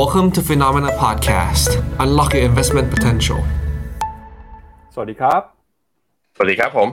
[0.00, 1.70] Welcome to Phenomena Podcast.
[2.04, 3.40] Unlock your investment potential.
[4.94, 5.40] สวัสดีครับ
[6.36, 6.88] สวัสดีครับผม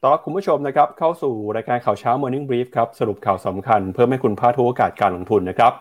[0.00, 5.72] ต้อนรับคุณผู้ชมนะครับ เข้าสู่รายการข่าวเช้า Morning Brief ครับ สรุปข่าวสำคัญเพื่อให้คุณพลาดทุกโอกาสการลงทุนนะครับ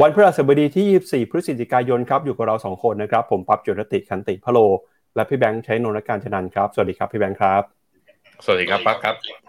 [0.00, 4.58] วันพฤหัสบดีที่ 24 พฤศจิกายนครับ อยู่กับเรา 2 คนนะครับ ผมปั๊บจุรติคันติพะโล
[5.14, 7.62] และพี่แบงค์ใช้นนทการชนันครับ สวัสดีครับพี่แบงค์ครับ
[8.44, 9.47] สวัสดีครับปั๊บครับ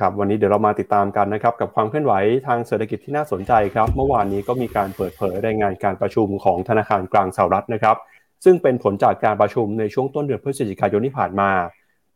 [0.00, 2.12] ครับวันนี้เดี๋ยวเรามาติดตามกันนะครับกับความเคลื่อนไหว
[2.46, 7.96] ทางเศรษฐกิจที่น่าสนใจครับเมื่อวานนี้ก็มีการเปิดเผยรายงานการประชุมของธนาคารกลางสหรัฐนะครับ
[8.44, 11.50] ซึ่งเป็นผลจากการประชุมในช่วงต้นเดือนพฤศจิกายนที่ผ่านมา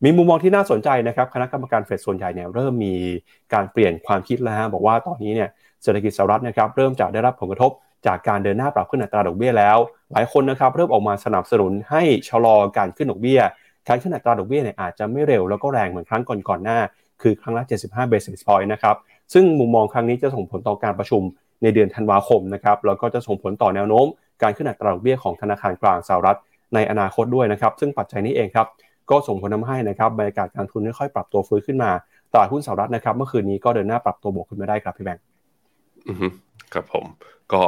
[0.04, 2.94] มีมุมมองที่น่าสนใจนะครับคณะกรรมการเฟดส่วนใหญ่เนี่ยเริ่มมี
[3.54, 5.48] การเปลี่ยนความคิดแล้วฮะบอกว่าตอนนี้เนี่ย
[5.82, 7.70] เศรษฐกิจสหรัฐนะครับเริ่มจะได้รับผลกระทบ
[8.06, 9.78] จากการเดินหน้าปรับขึ้นอัตราดอกเบี้ยแล้ว
[10.12, 13.40] หลายคนนะครับเริ่มออกมาสนับสนุนให้ชะลอการขึ้นดอกเบี้ย
[13.88, 16.78] การขึ้นอัตราดอกเบี้ยเนี่ยอาจจะไม่เร็วแล้วก็แรงเหมือนครั้งก่อนๆหน้า
[17.22, 18.96] คือครั้งละ 75 basis point นะครับ
[19.32, 21.22] ซึ่งมุมมองครั้งนี้จะส่งผลต่อการประชุม
[21.62, 24.06] ในเดือนธันวาคมนะครับ แล้วก็จะส่งผลต่อแนวโน้ม
[24.42, 26.38] การขึ้นอัตราดอกเบี้ยของธนาคารกลางสหรัฐ
[26.74, 28.66] ในอนาคตด้วยนะครับ ซึ่งปัจจัยนี้เองครับ
[29.10, 31.90] ก็ส่งผลทาให้นะครับบรรยากาศการทุนค่อยๆปรับตัวฟื้นขึ้นมา
[32.32, 35.24] ตลาดหุ้นสหรัฐนะครับ เมื่อคืนนี้ก็เดินหน้าปรับตัวบวกขึ้นมาได้ครับพี่แบงค์
[36.08, 36.26] อือฮึ
[36.72, 37.04] ครับผม
[37.52, 37.62] ก็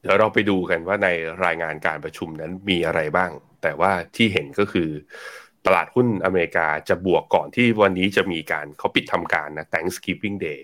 [0.00, 1.08] เดี๋ยวเราไปดูกันว่าใน
[1.44, 3.30] รายงานการประชุมนั้นมีอะไรบ้าง
[3.62, 4.88] แต่ว่าที่เห็นก็คือ
[5.66, 10.60] ตลาดหุ้นอเมริกาจะบวกก่อนที่วันนี้จะมีการเขาปิดทำการนะ Thanksgiving Day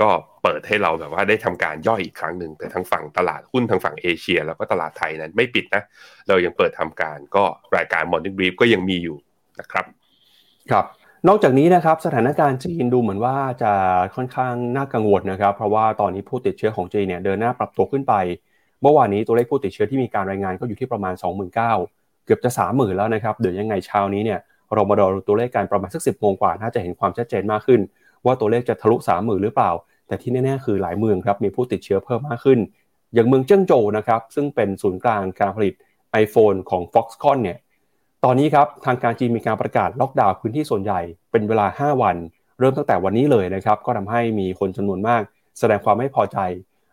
[0.00, 0.08] ก็
[0.42, 5.82] เปิดให้เราแบบว่าได้ทำการย่อยอีกครั้งหนึ่ง แต่ทั้งฝั่งตลาดหุ้นทางฝั่งเอเชีย แล้วก็ตลาดไทยนั้นไม่ปิดนะ
[6.28, 7.44] เรายังเปิดทำการก็
[7.76, 9.16] รายการ Morning Brief ก็ยังมีอยู่
[9.60, 9.84] นะครับ
[10.70, 10.84] ครับ
[11.28, 13.72] นอกจากนี้นะครับสถานการณ์จีนดูเหมือนว่าจะ
[14.16, 18.14] ค่อนข้างน่ากังวลนะครับ เพราะว่าตอนนี้ผู้ติดเชื้อของจีนเนี่ยเดินหน้าปรับตัวขึ้นไป
[18.82, 21.95] เมื่อวานนี้ตัวเลขผู้ติดเชื้อที่มีการรายงานก็อยู่ที่ประมาณ 29,000
[22.26, 24.40] เกือบจะ30,000แล้วนะครับ เดี๋ยวยังไงเช้านี้เนี่ย
[24.74, 27.80] เรามาดูตัวเลขการประมาณสัก10โมงกว่าน่าจะเห็นความชัดเจนมากขึ้น
[28.24, 29.70] ว่าตัวเลขจะทะลุ30,000หรือเปล่า
[30.06, 32.58] แต่ที่แน่ๆคือหลายเมืองครับมีผู้ติดเชื้อเพิ่มมากขึ้น
[33.14, 35.74] อย่างเมืองเจิ้งโจวนะครับซึ่งเป็นศูนย์กลางการผลิต
[36.24, 37.58] iPhone ของ Foxconn เนี่ย
[38.24, 42.16] ตอนนี้ครับทางการจีนมีการประกาศล็อกดาวน์พื้นที่ส่วนใหญ่เป็นเวลา 5 วัน
[42.58, 45.22] เริ่มตั้งแต่วันนี้เลยนะครับก็ทำให้มีคนจำนวนมาก
[45.58, 46.38] แสดงความไม่พอใจ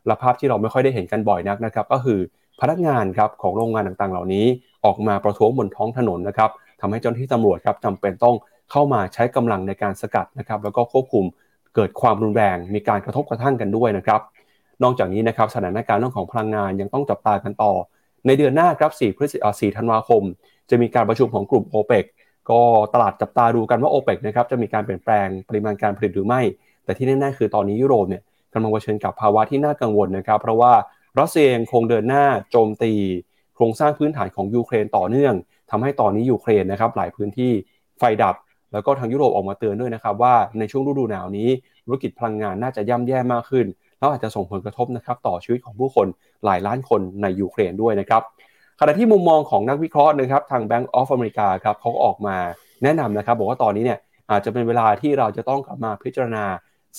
[0.05, 2.19] และภาพที่เราไม่ค่อยได้เห็นกันบ่อยนักนะครับก็คือ
[2.61, 4.45] พนักงานครับของโรงงานต่างๆ เหล่านี้
[4.85, 6.49] ออกมาประท้วงบนท้องถนนนะครับ
[6.81, 8.35] ทำให้เจ้าหน้าที่ตำรวจครับจำเป็นต้อง
[8.71, 11.25] เข้ามาใช้กำลังในการสกัดนะครับ แล้วก็ควบคุม
[11.75, 14.21] เกิดความรุนแรง มีการกระทบกระทั่งกันด้วยนะครับ
[14.83, 17.73] นอกจากนี้นะครับสถานการณ์เรื่องของพลังงานยังต้องจับตากันต่อ
[18.27, 20.23] ในเดือนหน้าครับ4พฤศจิกายน4ธันวาคม
[20.69, 22.05] จะมีการประชุมของกลุ่ม o p e ป
[22.49, 22.61] ก็
[22.93, 26.41] ตลาดจับตาดูกันว่า o p e ปนะครับจะมีการเปลี่ยนแปลงปริมาณการผลิตหรือไม่
[26.83, 30.73] แต่ที่แน่ๆคือตอนนี้ยุโรปเนี่ยกำลังเผชิญกับภาวะที่น่ากังวลนะครับ เพราะว่า
[31.19, 32.93] รัสเซียยังคงเดินหน้าโจมตี
[33.55, 35.33] โครงสร้างพื้นฐานของยูเครนต่อเนื่อง
[35.71, 37.51] ทำให้ตอนนี้ยูเครนนะครับหลายพื้นที่
[37.99, 38.35] ไฟดับ
[38.73, 41.49] แล้วก็ทางยุโรปออกมาเตือนด้วยนะครับว่าในช่วงฤดูหนาวนี้
[41.85, 43.65] ธุรกิจพลังงานน่าจะย่ำแย่มากขึ้น
[43.99, 46.07] แล้วอาจจะส่งผลกระทบนะครับต่อชีวิตของผู้คน
[46.45, 48.21] หลายล้านคนในยูเครนด้วยนะครับ
[48.79, 52.35] ขณะที่มุมมองของนักวิเคราะห์นะครับทาง Bank of America ครับเขาก็ออกมา
[52.83, 53.99] แนะนำนะครับบอกว่าตอนนี้เนี่ย
[54.31, 56.45] อาจจะเป็นเวลาที่เราจะต้องกลับมาพิจารณา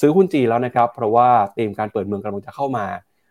[0.01, 2.87] ซื้อหุ้นจีนแล้วนะครับ เพราะว่าเตรียมการเปิดเมืองกำลังจะเข้ามา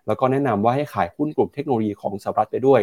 [0.08, 2.82] แล้วก็แนะนำว่าให้ขายหุ้นกลุ่มเทคโนโลยีของสหรัฐไปด้วย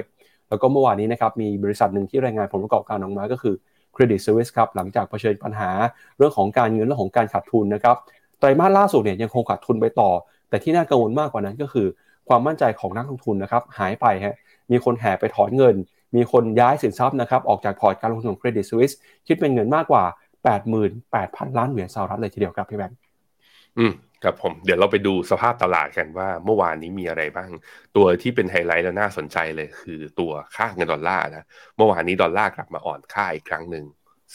[0.49, 3.55] แล้วก็เมื่อวานนี้นะครับมีบริษัทหนึ่งที่รายงานผลประกอบการออกมาก็คือ
[3.95, 5.71] Credit Suisse ครับหลังจากเผชิญปัญหา
[6.17, 7.97] เรื่องของการเงินเรื่องของการขาดทุนนะครับ
[8.39, 10.11] ไตรมาสล่าสุดเนี่ยยังคงขาดทุนไปต่อ
[10.49, 11.87] แต่ที่น่ากังวลมากกว่านั้นก็คือ
[12.29, 14.37] ความมั่นใจของนักลงทุนนะครับหายไปฮะ
[14.71, 15.75] มีคนแห่ไปถอนเงิน
[16.17, 18.95] มีคนย้ายสินทรัพย์นะครับออกจากพอร์ตการลงทุนของ Credit Suisse
[19.27, 20.05] คิดเป็นเงินมากกว่า
[20.81, 22.97] 88,000 ล้านเหรียญสหรัฐเลยทีเดียวครับพี่แบงค์
[23.79, 23.93] อืม
[24.25, 27.51] ครับผมเดี๋ยวเราไปดูสภาพตลาดกันว่าเมื่อวานนี้มีอะไรบ้าง
[27.97, 31.45] ตัวที่เป็นไฮไลท์และน่าสนใจเลย คือตัวค่าเงินดอลลาร์นะ
[31.77, 33.85] เมื่อวานนี้ดอลลาร์กลับมาอ่อนค่าอีกครั้งหนึ่ง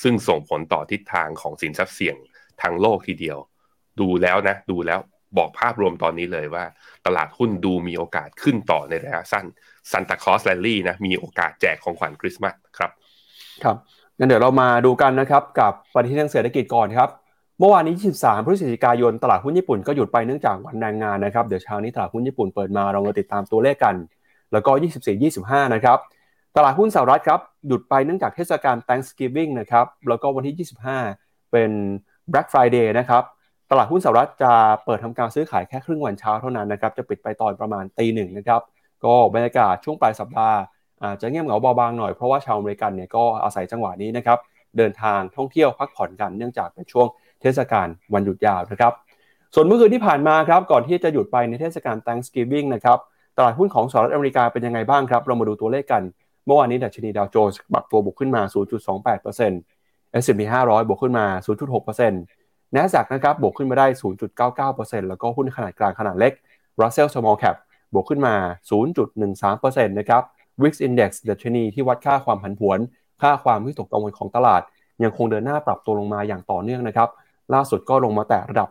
[0.02, 2.16] ซึ่งส่งผลต่อทิศทางของสินทรัพย์เสี่ยง
[2.62, 3.38] ทั้งโลกทีเดียว
[4.00, 5.00] ดูแล้วนะ ดูแล้ว
[5.38, 6.66] บอกภาพรวมตอนนี้เลยว่า
[7.06, 9.46] ตลาดหุ้นดูมีโอกาสขึ้นต่อในระยะสั้น
[9.92, 12.92] ซันตาคลอสแลนลี่นะมีโอกาสแจกของขวัญคริสต์มาสครับ
[13.64, 13.78] ครับ
[14.18, 17.10] งั้นเดี๋ยวเรามาดูกันนะครับ กับปฏิทินทางเศรษฐกิจก่อนครับ
[17.60, 23.96] เมื่อวานนี้ 23 พฤศจิกายน ตลาดหุ้นญี่ปุ่นก็หยุดไปเนื่องจากวันแรงงานนะครับ เดี๋ยวเช้านี้ตลาดหุ้นญี่ปุ่นเปิดมาเรามาติดตามตัวเลขกัน
[24.54, 24.72] แล้วก็
[25.24, 25.98] 24-25 นะครับ
[26.58, 30.68] ตลาดหุ้นสหรัฐครับ หยุดไปเนื่องจากเทศกาล Thanksgiving นะครับ แล้วก็วันที่
[31.10, 31.72] 25 เป็น
[32.32, 33.24] Black Friday นะครับ
[33.72, 34.54] ตลาดหุ้นสหรัฐจะ
[34.86, 38.62] เปิดทำการซื้อขายแค่ครึ่งวันเช้าเท่านั้นนะครับ จะปิดไปตอนประมาณตีหนึ่งนะครับ
[39.06, 40.58] ก็บรรยากาศช่วงปลายสัปดาห์
[41.04, 44.40] อาจจะเงียบเหงาเบาบางหน่อย เพราะว่าชาวอเมริกันเนี่ยก็อาศัยจังหวะนี้นะครับ
[44.78, 47.08] เดินทางท่องเที่ยวพักผ่อนกันเนื่องจากเป็นช่วง
[47.46, 48.94] เทศกาลวันหยุดยาวนะครับ
[49.56, 52.98] ส่วนเมื่อคืนที่ผ่านมาครับก่อนที่จะหยุดไปในเทศกาล Thanksgiving นะครับ
[53.38, 56.04] ตลาดหุ้นของสหรัฐอเมริกาเป็นยังไงบ้างครับ เรามาดูตัวเลขกัน
[56.46, 58.42] เมื่อวานนี้ดัชนีดาวโจนส์ปรับตัวบวกขึ้นมา
[59.32, 61.26] 0.28% S&P 500 บวกขึ้นมา
[61.96, 63.88] 0.6% NASDAQ นะครับบวกขึ้นมาได้
[64.48, 66.34] 0.99%แล้วก็หุ้นขนาดกลางขนาดเล็ก
[66.82, 67.56] Russell Small Cap
[67.94, 68.36] บวกขึ้นมา
[69.12, 70.22] 0.13%นะครับ
[70.62, 72.80] Wix Index ดัชนีที่วัดค่าความผันผวน
[73.22, 74.62] ค่าความวิตกกังวลของตลาด
[75.04, 77.10] ยังคงเดินหน้าปรับตัวลงมาอย่างต่อเนื่องนะครับ
[77.54, 78.70] ล่าสุดก็ลงมาแตะระดับ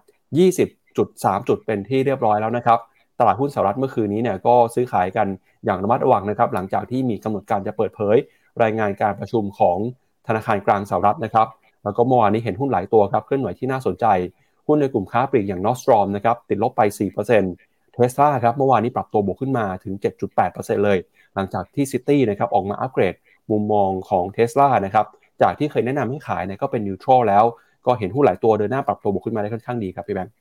[0.73, 2.79] 20.3 จุดเป็นที่เรียบร้อยแล้วนะครับ
[3.19, 5.27] ตลาดหุ้นสหรัฐเมื่อคืนนี้เนี่ยก็ซื้อขายกัน
[5.65, 8.17] อย่างระมัดระวังนะครับ หลังจากที่มีกำหนดการจะเปิดเผย
[8.63, 9.79] รายงานการประชุมของ
[10.27, 11.49] ธนาคารกลางสหรัฐนะครับ
[11.85, 14.07] แล้วก็เมื่อวานนี้เห็นหุ้นหลายตัวครับเคลื่อนไหวที่น่าสนใจ
[14.67, 16.83] หุ้นในกลุ่มค้าปลีกอย่างนอสตรอมนะครับติดลบไป
[17.39, 19.95] 4%เทสลาครับเมื่อวานนี้ปรับตัวบวกขึ้นมาถึง
[20.39, 20.99] 7.8%เลย
[21.35, 23.15] หลังจากที่ซิตี้นะครับออกมาอัปเกรด
[23.51, 25.07] มุมมองของเท s l a นะครับ
[25.43, 27.45] จากที่เคยแนะนำให้ขายเนี่ยก็เป็นนิวทรัลแล้ว
[27.87, 30.35] ก็เห็นหุ้นหลายตัวเดินหน้าปรับตัวบวกขึ้นมาได้ค่อนข้างดีครับพี่แบงค์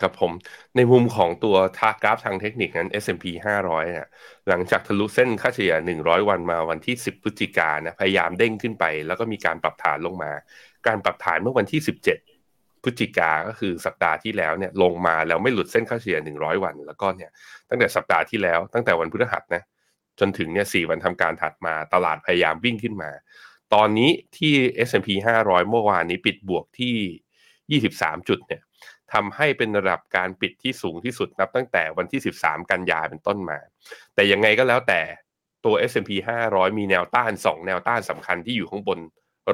[0.00, 0.32] ครับผม
[0.76, 3.24] ในมุมของตัวทาร์กราฟทางเทคนิคนั้น S&P
[3.62, 4.06] 500เนี่ย
[4.48, 10.32] หลังจากทะลุเส้นค่าเฉลี่ย 100 วันมาวันที่ 10 พฤศจิกายนนะพยายามเด้งขึ้นไป แล้วก็มีการปรับฐานลงมา
[10.86, 11.80] การปรับฐานเมื่อวันที่
[12.30, 17.30] 17 พฤศจิกาก็คือสัปดาห์ที่แล้วเนี่ยลงมาแล้วไม่หลุดเส้นค่าเฉลี่ย 100 วัน แล้วก็เนี่ย
[17.68, 19.62] ตั้งแต่สัปดาห์ที่แล้วตั้งแต่วันพฤหัสนะ
[20.20, 23.10] จนถึงเนี่ย4วันทำการถัดมาตลาดพยายามวิ่งขึ้นมา
[23.74, 24.54] ตอนนี้ที่
[24.88, 25.08] S&P
[25.40, 28.62] 500 เมื่อวานนี้ปิดบวกที่ 23 จุดเนี่ย
[29.12, 33.58] ทำให้เป็นระดับการปิดที่สูงที่สุดนับตั้งแต่วันที่ 13 กันยาเป็นต้นมา
[34.14, 35.00] แต่ยังไงก็แล้วแต่
[35.64, 36.10] ตัว S&P
[36.46, 38.98] 500 มีแนวต้าน 2 แนวต้านสำคัญที่อยู่ข้างบน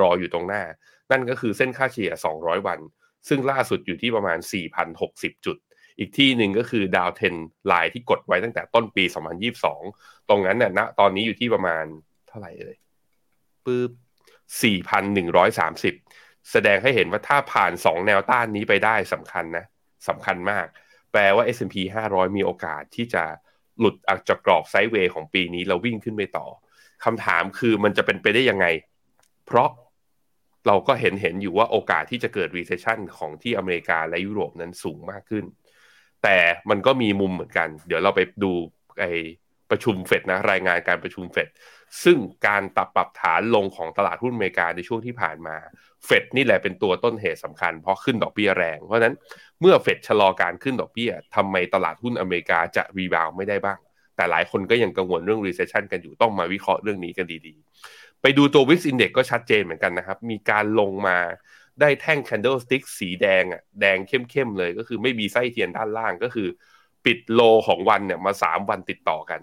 [0.00, 0.62] รออยู่ตรงหน้า
[1.10, 2.78] นั่นก็คือเส้นค่าเฉลี่ย 200 วัน
[3.28, 4.38] ซึ่งล่าสุดอยู่ที่ประมาณ
[4.92, 5.56] 4,060 จุด
[5.98, 7.34] อีกที่หนึ่งก็คือดาวเทน
[7.66, 9.04] ไลน์ที่กดไว้ตั้งแต่ต้นปี
[9.66, 11.84] 2022 ตรงนั้นเนี่ยณตอนนี้อยู่ที่ประมาณ
[12.28, 12.76] เท่าไหร่เลย
[13.66, 13.90] ปึ๊บ
[14.58, 19.64] 4,130 แสดงให้เห็นว่าถ้าผ่าน 2 แนวต้านนี้ไปได้สำคัญนะ
[20.08, 20.66] สำคัญมาก
[21.12, 21.76] แปลว่า S&P
[22.10, 23.24] 500 มีโอกาสที่จะ
[23.78, 26.46] หลุดออกจากกรอบไซด์เวย์ของปีนี้แล้ววิ่งขึ้นไปต่อ
[27.04, 28.66] คำถามคือมันจะเป็นไปได้ยังไง
[29.46, 29.70] เพราะ
[30.66, 35.44] เราก็เห็นเห็นอยู่ว่าโอกาสที่จะเกิด recession ของที่อเมริกาและยุโรปนั้นสูงมากขึ้น
[36.22, 36.38] แต่
[36.70, 38.52] มันก็มีมุมเหมือนกัน เดี๋ยวเราไปดู
[39.00, 39.04] ไอ
[39.70, 41.48] ประชุมเฟดนะรายงานการประชุมเฟด
[42.04, 45.56] ซึ่งการตับปรับฐานลงของตลาดหุ้นอเมริกาในช่วงที่ผ่านมา
[46.06, 49.14] เฟดนี่แหละเป็นตัวต้นเหตุสำคัญเพราะขึ้นดอกเบี้ยแรง เพราะนั้น
[49.60, 53.78] เมื่อเฟดชะลอการขึ้นดอกเบี้ยทำไมตลาดหุ้นอเมริกาจะรีบาวไม่ได้บ้าง
[54.16, 61.18] แต่หลายคนก็ยังกังวลเรื่อง recession กันอยู่ต้องมาวิเคราะห์เรื่องนี้กันดีๆ ไปดูตัว Wix Index ก็ชัดเจนเหมือนกันนะครับ มีการลงมา
[61.80, 66.48] ได้แท่ง candlestick สีแดงอะแดงเข้มๆเลยก็คือไม่มีไส้เทียนด้านล่างก็คือ
[67.04, 69.40] ปิดโลของวันเนี่ยมาสามวันติดต่อกัน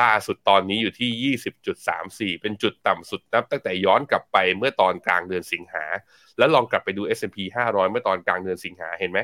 [0.00, 1.36] ล่าสุดตอนนี้อยู่ที่
[2.36, 5.84] 20.34 เป็นจุดต่ำสุดนับตั้งแต่ย้อนกลับไปเมื่อตอนกลางเดือนสิงหา
[6.38, 7.36] แล้วลองกลับไปดู S&P
[7.66, 9.20] 500 เมื่อตอนกลางเดือนสิงหาเห็นไหม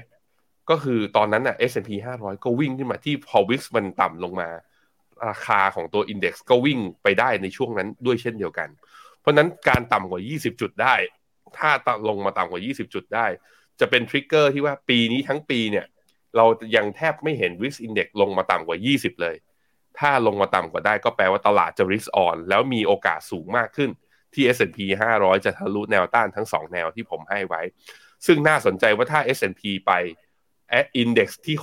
[0.70, 1.90] ก็คือตอนนั้นน่ะ S&P
[2.20, 4.48] 500 ก็วิ่งขึ้นมาที่พอวิกมันต่ำลงมา
[5.28, 8.68] ราคาของตัว Index ก็วิ่งไปได้ในช่วงนั้นด้วยเช่นเดียวกัน
[9.20, 10.94] เพราะนั้นการต่ำกว่า 20 จุดได้
[11.56, 11.70] ถ้า
[12.08, 13.26] ลงมาต่ำกว่า 20 จุดได้
[13.80, 15.86] จะเป็นทริกเกอร์ที่ว่าปีนี้ทั้งปีเนี่ย
[16.36, 16.44] เรา
[16.76, 19.36] ยังแทบไม่เห็น Wix Index ลงมาต่ำกว่า 20 เลย
[19.98, 23.90] ถ้าลงมาต่ำกว่าได้ก็แปลว่าตลาดจะ risk on แล้วมีโอกาสสูงมากขึ้น
[24.34, 24.78] ที่ S&P
[25.12, 27.62] 500 จะทะลุแนวต้านทั้ง 2 แนวที่ผมให้ไว้
[28.26, 29.92] ซึ่งน่าสนใจว่าถ้า S&P ไป
[31.02, 31.56] Index ที่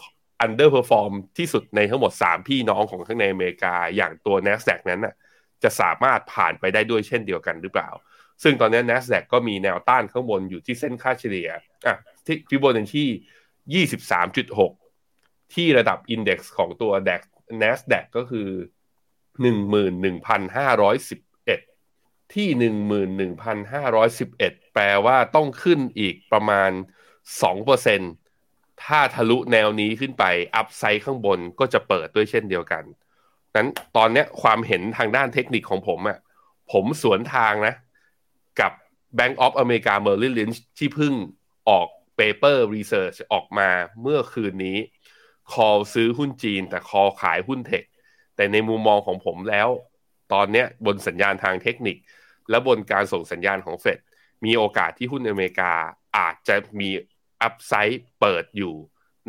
[0.45, 5.13] underperform ที่สุดในทั้งหมด 3 พี่น้องของข้างในอเมริกา อย่างตัว NASDAQ นั้นน่ะ
[5.63, 7.89] จะสามารถผ่านไปได้ด้วยเช่นเดียวกันหรือเปล่า
[8.43, 11.49] ซึ่งตอนนี้ NASDAQ ก็มีแนวต้านข้างบนอยู่ที่เส้นค่าเฉลี่ย
[11.87, 13.05] อะที่ฟิโบนัชชี
[13.83, 17.21] 23.6 ที่ระดับ Index ของตัว DAX
[17.61, 18.49] NASDAQ ก็คือ
[19.41, 22.47] 11,511 ที่
[23.41, 26.71] 11,511 แปลว่าต้องขึ้นอีกประมาณ
[27.57, 30.23] 2%ถ้าทะลุแนวนี้ขึ้นไป
[30.55, 32.83] อัพไซด์ข้างบนก็จะเปิดด้วยเช่นเดียวกัน
[33.55, 33.67] นั้น
[33.97, 36.17] ตอนนี้ความเห็นทางด้านเทคนิคของผมอะ่ะ
[36.71, 37.75] ผมสวนทางนะ
[38.59, 38.71] กับ
[39.17, 41.13] Bank of America Merrill Lynch ที่เพิ่ง
[41.69, 41.87] ออก
[42.19, 43.69] paper research ออกมา
[44.01, 44.77] เมื่อคืนนี้
[45.53, 47.83] คอซื้อหุ้นจีน แต่คอขายหุ้นเทค
[48.35, 49.69] แต่ในมุมมองของผมแล้ว
[50.33, 51.97] ตอนนี้บนสัญญาณทางเทคนิค
[52.49, 53.99] และบนการส่งสัญญาณของเฟด
[54.45, 55.73] มีโอกาสที่หุ้นอเมริกา
[56.17, 56.89] อาจจะมี
[57.41, 58.73] อัพไซด์เปิดอยู่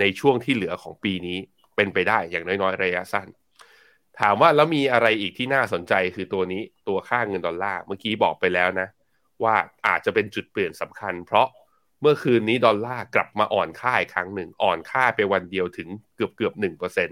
[0.00, 1.38] ในช่วงที่เหลือของปีนี้
[1.76, 3.28] เป็นไปได้อย่างน้อยๆระยะสั้น
[4.20, 8.88] ถามว่าแล้วมีอะไรอีกที่น่าสนใจคือตัวนี้ตัวค่าเงินดอลลาร์เมื่อกี้บอกไปแล้วนะ
[9.44, 9.54] ว่า
[9.86, 11.48] อาจจะเป็นจุดเปลี่ยนสำคัญ เพราะ
[12.00, 17.10] เมื่อคืนนี้ดอลลาร์กลับมาอ่อนค่าอีกครั้งหนึ่ง อ่อนค่าไปวันเดียวถึงเกือบเกือบหนึ่งเปอร์เซ็น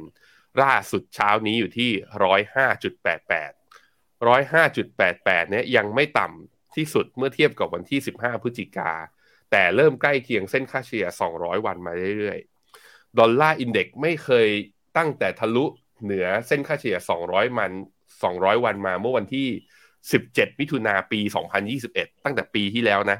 [0.62, 1.90] ล่าสุดเช้านี้อยู่ที่
[2.24, 3.52] ร้อยห้าจุดแปดแปด
[4.28, 8.92] ร้อยห้าจุดแปดแปดเนี่ยยังไม่ต่ำที่สุดเมื่อเทียบกับวันที่สิบห้าพฤศจิกา
[9.50, 14.48] แต่เริ่มใกล้เคียงเส้นค่าเฉลี่ย200วันมาเรื่อยๆ Dollar Index ไม่เคย
[14.96, 15.64] ตั้งแต่ทะลุ
[16.04, 17.72] เหนือเส้นค่าเฉลี่ย200มัน
[18.18, 19.48] 200วันมาเมื่อวันที่
[20.02, 21.20] 17มิถุนาปี
[21.72, 23.18] 2021ตั้งแต่ปีที่แล้วนะ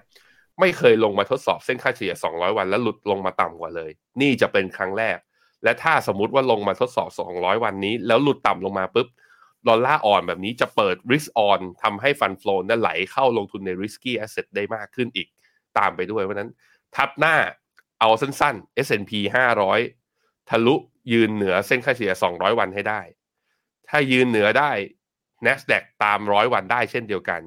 [0.61, 5.19] ไม่เคยลงมาทดสอบเส้นค่าเฉลี่ย 200 วัน แล้วหลุดลงมาต่ำกว่าเลย นี่จะเป็นครั้งแรก
[5.65, 9.09] และถ้าสมมุติว่าลงมาทดสอบ 200 วันนี้ แล้วหลุดต่ำลงมาปุ๊บ
[9.69, 15.29] ดอลลาร์อ่อนแบบนี้จะเปิด risk on ทำให้ fund flow นั้นไหลเข้าลงทุนใน risky asset ได้มากขึ้นอีก
[15.79, 16.51] ตามไปด้วยเพราะฉะนั้น
[16.97, 17.37] ทับหน้า
[18.01, 19.13] เอาสั้นๆ S&P
[19.85, 20.75] 500 ทะลุ
[21.13, 23.01] ยืนเหนือเส้นค่าเฉลี่ย 200 วันให้ได้
[23.89, 24.71] ถ้ายืนเหนือได้
[25.47, 27.43] NASDAQ ตามร้อยวันได้เช่นเดียวกัน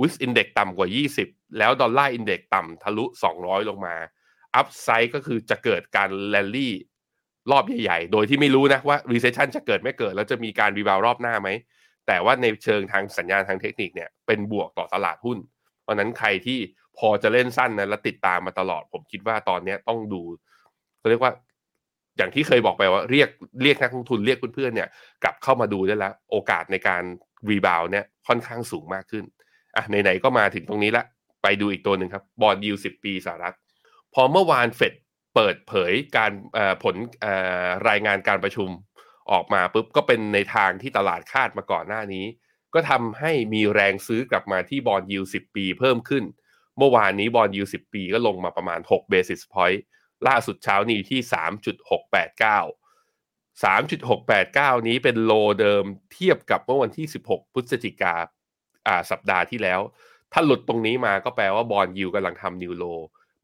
[0.00, 0.88] VIX Index ต่ำกว่า
[1.22, 3.04] 20 แล้ว Dollar Index ต่ำทะลุ
[3.36, 3.96] 200 ลงมา
[4.56, 6.74] upside ก็คือจะเกิดการแลนลี่
[7.50, 11.48] รอบใหญ่ๆ โดยที่ไม่รู้นะว่า recession จะเกิดไม่เกิด แล้วจะมีการ rebound รอบหน้าไหม
[12.06, 15.38] แต่ว่าในเชิงทางสัญญาณทางเทคนิคเนี่ยเป็นบวกต่อตลาดหุ้น
[15.82, 16.58] เพราะนั้นใครที่
[16.98, 20.22] พอจะเล่นสั้นนะและติดตามมาตลอด ผมคิดว่าตอนนี้ต้องดู
[20.98, 21.32] เขาเรียกว่า
[22.16, 23.28] อย่างที่เคยบอกไปว่าเรียก
[23.62, 24.88] เรียกนักลงทุนเรียกเพื่อนๆเนี่ย
[25.24, 27.02] กลับเข้ามาดูได้แล้ว โอกาสในการ
[27.50, 29.24] rebound เนี่ยค่อนข้างสูงมากขึ้น
[29.76, 31.04] อะไหนๆก็มาถึงตรงนี้ละ
[31.42, 33.56] ไปดูอีกตัวหนึ่งครับ bond yield สิบปีสหรัฐ
[34.14, 34.94] พอเมื่อวานเฟด
[35.34, 36.32] เปิดเผยการ
[36.82, 36.96] ผล
[37.88, 38.68] รายงานการประชุม
[39.30, 42.24] ออกมาปุ๊บก็เป็นในทางที่ตลาดคาดมาก่อนหน้านี้
[42.74, 46.24] ก็ทำให้มีแรงซื้อกลับมาที่ bond yield สิบปีเพิ่มขึ้น
[46.78, 49.80] เมื่อวานนี้ bond yield สิบปีก็ลงมาประมาณ6 basis point
[50.26, 51.20] ล่าสุดเช้านี้ที่
[53.62, 58.14] 3.689 3.689 นี้เป็น low เดิมเทียบกับเมื่อวันที่ 16 พฤศจิกา
[59.10, 59.80] สัปดาห์ที่แล้ว
[60.32, 62.84] ถ้าหลุดตรงนี้มาก็แปลว่า bond yield กำลังทำ new low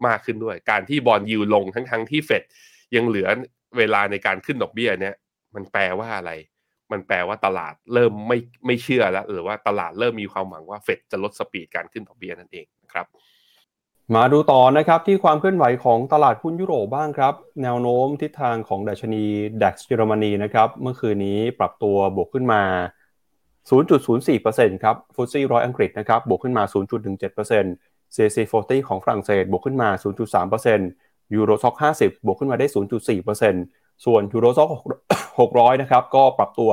[0.06, 2.42] มากขึ้นด้วย การที่ bond yield ลงทั้งทั้งที่เฟด
[2.96, 3.28] ยังเหลือ
[3.78, 5.14] เวลาในการขึ้นดอกเบี้ยเนี่ย
[5.54, 6.32] มันแปลว่าอะไร
[6.92, 13.06] มันแปลว่าตลาดเริ่มไม่ไม่เชื่อแล้วหรือว่าตลาดเริ่มมีความหวังว่าเฟดจะลดสปีดการขึ้นดอกเบี้ยนั่นเองนะครับ
[14.14, 19.24] มาดูต่อนะครับที่ความเคลื่อนไหวของตลาดหุ้นยุโรปบ้างครับ แนวโน้มทิศทางของดัชนี
[19.62, 22.62] ดัคเยอรมนีนะครับเมื่อคืนนี้ปรับตัวบวกขึ้นมา
[23.70, 26.64] 0.04%ครับฟุตซี่ร้อยอังกฤษนะครับบวกขึ้นมา
[27.44, 29.88] 0.17% CAC 40 ของฝรั่งเศสบวกขึ้นมา
[30.62, 32.66] 0.3%ยูโรซ็อก50 บวกขึ้นมาได้
[33.34, 34.68] 0.4%ส่วนยูโรซ็อก
[35.38, 36.70] 600 นะครับก็ปรับตัว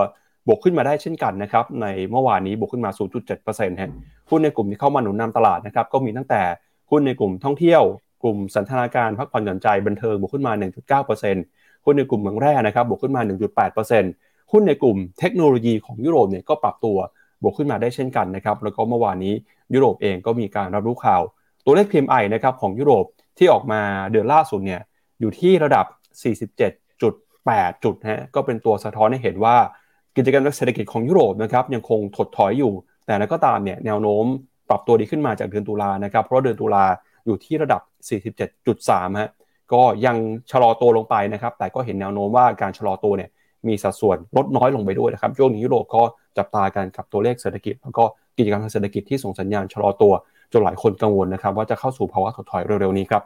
[0.47, 2.91] บวกขึ้นมาได้เช่นกันนะครับในเมื่อวานนี้บวกขึ้นมา
[3.35, 3.91] 0.7%ฮะ
[4.29, 6.41] หุ้นในกลุ่มที่เข้ามาหนุนนำตลาดนะครับก็มีตั้งแต่
[6.91, 7.81] หุ้นในกลุ่มท่องเที่ยว
[8.23, 10.53] กลุ่มสันทนาการพักผ่อนหย่อนใจบันเทิงบวกขึ้นมา
[10.99, 16.97] 1.9%หุ้นในกลุ่มเมืองแร่นะครับบวกขึ้นมา 1.8% หุ้นในกลุ่มเทคโนโลยีของยุโรปเนี่ยก็ปรับตัว
[17.41, 19.33] บวกขึ้นมาได้เช่นกันนะครับ แล้วก็เมื่อวานนี้
[19.73, 21.21] ยุโรปเองก็มีการรับรู้ข่าว
[21.65, 23.05] ตัวเลข PMI นะครับของยุโรป
[23.37, 23.81] ที่ออกมา
[24.11, 24.81] เดือนล่าสุดเนี่ย
[25.19, 25.85] อยู่ที่ระดับ
[26.65, 29.55] 47.8 จุดฮะก็เป็นตัวสะท้อนให้เห็นว่า
[30.15, 32.73] กิจการเศรษฐกิจของยุโรปนะครับยังคงถดถอยอยู่
[33.05, 34.25] แต่นั้นก็ตามเนี่ยแนวโน้ม
[34.69, 36.85] ปรับตัวดีขึ้นมาจากเดือนตุลานะครับเพราะเดือนตุลา
[37.25, 37.81] อยู่ที่ระดับ
[38.51, 39.29] 47.3 ฮะ
[39.73, 40.17] ก็ยัง
[40.51, 43.29] ชะลอตัวลงไปนะครับแต่ก็เห็นแนวโน้มว่าการชะลอตัวเนี่ย
[43.67, 46.03] มีสัดส่วนลดน้อยลงไปด้วยนะครับช่วงนี้ยุโรปก็
[46.37, 48.03] จับตากันกับตัวเลขเศรษฐกิจ แล้วก็
[48.37, 50.13] กิจกรรมทางเศรษฐกิจที่ส่งสัญญาณชะลอตัว
[50.53, 53.23] จนหลายคนกังวลนะครับ ว่าจะเข้าสู่ภาวะถดถอยเร็วๆนี้ครับ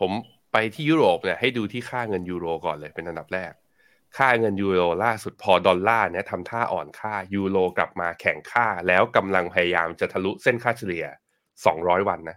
[0.00, 0.10] ผม
[0.52, 3.52] ไปที่ยุโรปเนี่ยให้ดูที่ค่าเงินยูโรก่อนเลยเป็นอันดับแรก
[4.16, 11.04] ค่าเงินยูโรล่าสุดพอดอลลาร์เนี่ยทำท่าอ่อนค่ายูโรกลับมาแข่งค่า แล้วกำลังพยายามจะทะลุเส้นค่าเฉลี่ย
[11.56, 12.36] 200 วันนะ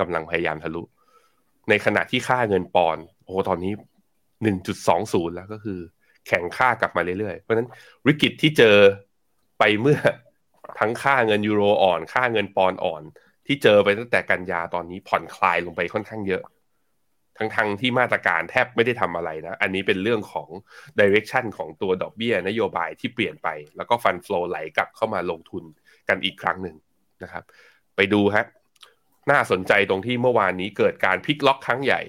[0.00, 0.82] กำลังพยายามทะลุ
[1.68, 3.72] ในขณะที่ค่าเงินปอนโอ้ตอนนี้
[4.54, 5.80] 1.20 แล้วก็คือ
[6.28, 7.68] แข่งค่ากลับมาเรื่อยๆ เพราะฉะนั้น
[8.06, 8.76] วิกฤตที่เจอ
[9.58, 9.98] ไปเมื่อ
[10.80, 13.02] ทั้งค่าเงินยูโรอ่อน ค่าเงินปอนอ่อน
[13.46, 16.42] ที่เจอไปตั้งแต่กันยาตอนนี้ผ่อนคลายลงไปค่อนข้างเยอะ
[17.38, 20.48] ทั้งทงที่มาตรการแทบไม่ได้ทำอะไรนะ อันนี้เป็นเรื่องของ
[20.98, 25.64] ดิเรกชันของตัวดอกเบี้ยนโยบายที่เปลี่ยนไป แล้วก็ฟันฟลอไหลกลับเข้ามาลงทุน
[26.08, 26.76] กันอีกครั้งหนึ่ง
[27.22, 27.44] นะครับ
[27.96, 28.44] ไปดูฮะ
[29.30, 32.00] น่าสนใจตรงที่เมื่อวานนี้เกิดการพลิกล็อกครั้งใหญ่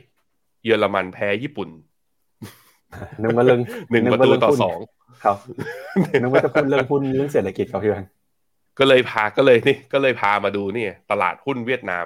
[0.66, 1.70] เยอรมันแพ้ญี่ปุ่น
[3.22, 4.80] นึกว่าเรื่องหนึ่งประตูต่อสอง
[5.24, 5.38] ครับ
[6.22, 8.06] นึกว่าจะพูดเรื่องหุ้นเรื่องเศรษฐกิจครับพี่แบงค์
[8.80, 12.06] ก็เลยพาก็เลยนี่ก็เลยพามาดูนี่ตลาดหุ้นเวียดนาม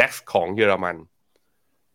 [0.00, 0.96] DAX ของเยอรมัน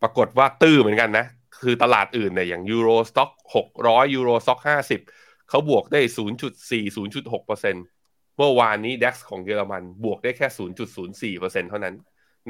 [0.02, 1.26] ปรากฏว่าตื้อเหมือนกันนะ
[1.62, 5.00] คือตลาดอื่นเนี่ยอย่าง Euro Stoxx หกร้อย Euro Stoxx ห้าสิบ
[5.48, 7.76] เขาบวกได้ศูนย์จุดสี่ศูนย์จุดหกเปอร์เซ็นต์
[8.36, 11.94] เมื่อวานนี้ DAX ของเยอรมันบวกได้แค่ศูนย์จุดศูนย์สี่เปอร์เซ็นต์เท่านั้น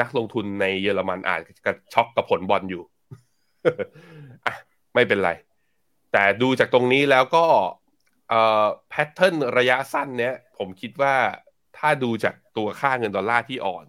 [0.01, 2.83] นักลงทุนในเยอรมันอาจจะช็อกกับผลบอลอยู่
[4.47, 4.55] อะ
[4.95, 5.31] ไม่เป็นไร
[6.19, 7.47] แต่ดูจากตรงนี้แล้วก็
[8.91, 11.15] pattern ระยะสั้นเนี้ยผมคิดว่า
[11.79, 13.87] ถ้าดูจากตัวค่าเงินดอลลาร์ที่อ่อน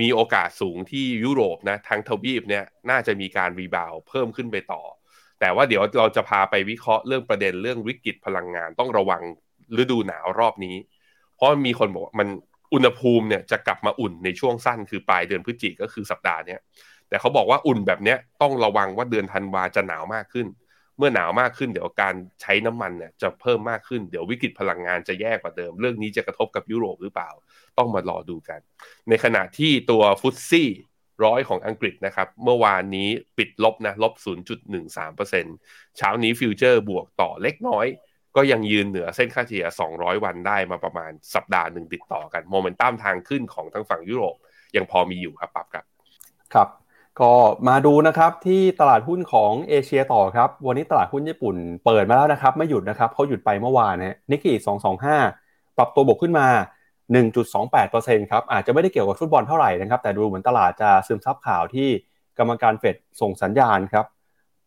[0.00, 4.82] มีโอกาสสูงที่ยุโรปนะทางทวีปเนี่ยน่าจะมีการ rebound เพิ่มขึ้นไปต่อ
[5.40, 9.22] แต่ว่าเดี๋ยวเราจะพาไปวิเคราะห์เรื่องประเด็นเรื่องวิกฤตพลังงานต้องระวัง
[9.82, 10.76] ฤดูหนาวรอบนี้
[11.36, 12.28] เพราะมีคนบอกมัน
[12.74, 16.56] อุณหภูมิเนี่ยจะกลับมาอุ่นในช่วงสั้นคือปลายเดือนพฤศจิกก็คือสัปดาห์นี้
[17.08, 20.46] แต่เขาบอกว่าอุ่นแบบเนี้ยต้องระวังว่าเดือนธันวาจะหนาวมากขึ้น
[20.98, 27.30] เมื่อหนาวมากขึ้นเดี๋ยวการใช้น้ำมันเนี่ยจะเพิ่มมากขึ้นเดี๋ยววิกฤตพลังงานจะแย่กว่าเดิม เรื่องนี้จะกระทบกับยุโรปหรือเปล่า
[27.78, 28.60] ต้องมารอดูกัน
[29.08, 30.68] ในขณะที่ตัว FTSE
[31.24, 33.08] ร้อยของอังกฤษนะครับ เมื่อวานนี้
[33.38, 34.12] ปิดลบนะลบ
[34.84, 37.86] 0.13%เช้านี้ฟิวเจอร์บวกต่อเล็กน้อย
[38.36, 44.36] ก็ยังยืนเหนือเส้นค่าเฉลี่ย 200 วันได้มาประมาณสัปดาห์หนึ่งติดต่อกันโมเมนตัมทางขึ้นของทางฝั่งยุโรป
[44.76, 45.84] ยังพอมีอยู่ครับปรับครับ
[46.54, 46.68] ครับ
[47.20, 47.32] ก็
[47.68, 54.52] มาดูนะครับที่ตลาดหุ้นของเอเชียต่อครับ วันนี้ตลาดหุ้นญี่ปุ่นเปิดมาแล้วนะครับ ไม่หยุดนะครับเขาหยุดไปเมื่อวานนะนิกเกิ
[55.16, 56.46] 225 ปรับตัวบวกขึ้นมา
[57.18, 61.88] 1.28%ครับอาจจะไม่ได้เกี่ยวกับฟุตบอลเท่าไหร่นะครับ แต่ดูเหมือนตลาดจะซึมซับข่าวที่
[62.38, 64.06] กรรมการเฟดส่งสัญญาณครับ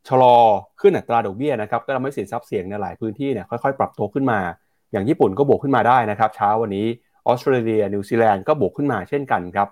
[0.07, 0.37] ชะลอ
[0.81, 4.39] ขึ้นอัตราดอกเบี้ยนะครับก็ทำให้สินทรัพย์เสี่ยงในหลายพื้นที่เนี่ยค่อยๆ ปรับตัวขึ้นมา
[4.91, 6.85] อย่างญี่ปุ่นก็บวกขึ้นมาได้นะครับ เช้าวันนี้
[7.27, 9.67] ออสเตรเลียนิวซีแลนด์ก็บวกขึ้นมาเช่นกันครับ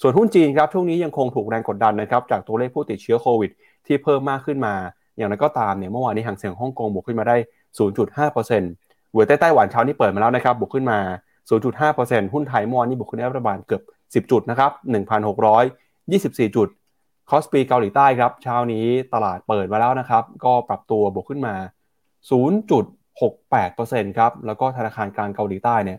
[0.00, 3.50] ส่วนหุ้นจีนครับช่วงนี้ยังคงถูกแรงกดดันนะครับจากตัวเลขผู้ติดเชื้อโควิด
[3.86, 4.74] ที่เพิ่มมากขึ้นมา
[5.16, 7.36] อย่างไรก็ตามเนี่ยเมื่อวานนี้หางเสียงฮ่องกงบวกขึ้นมาได้
[8.04, 10.98] 0.5%หวยใต้ไต้หวันเช้านี้เปิดมาแล้วนะครับบวกขึ้นมา
[11.66, 13.82] 0.5%หุ้นไทยเมื่อวานนี้บวกขึ้นได้ประมาณเกือบ
[14.14, 14.70] 10 จุดนะครับ
[15.44, 16.68] 1,624 จุด
[17.30, 18.84] คอสปีเกาหลีใต้ครับเช้านี้
[19.14, 21.54] ตลาดเปิดมาแล้วนะครับก็ปรับตัวบวกขึ้นมา
[22.30, 25.98] 0.68%ครับแล้วก็ธนาคารกลางเกาหลีใต้เนี่ย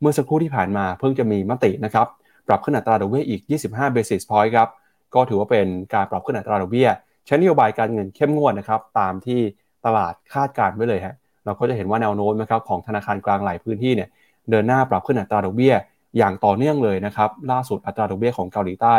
[0.00, 2.06] เมื่อสักครู่ที่ผ่านมาเพิ่งจะมีมตินะครับ
[2.48, 4.68] ปรับขึ้นอัตราดอกเบี้ยอีก 25 basis point ครับ
[5.14, 6.88] ก็ถือว่าเป็นการปรับขึ้นอัตราดอกเบี้ย
[7.26, 9.40] ใช้นโยบายการเงินเข้มงวดนะครับ ตามที่
[9.86, 14.08] ตลาดคาดการไว้เลยฮะ เราก็จะเห็นว่าแนวโน้มนะครับของธนาคารกลางหลายพื้นที่เนี่ย
[14.50, 15.74] เดินหน้าปรับขึ้นอัตราดอกเบี้ย
[16.18, 18.96] อย่างต่อเนื่องเลยนะครับ ล่าสุดอัตราดอกเบี้ยของเกาหลีใต้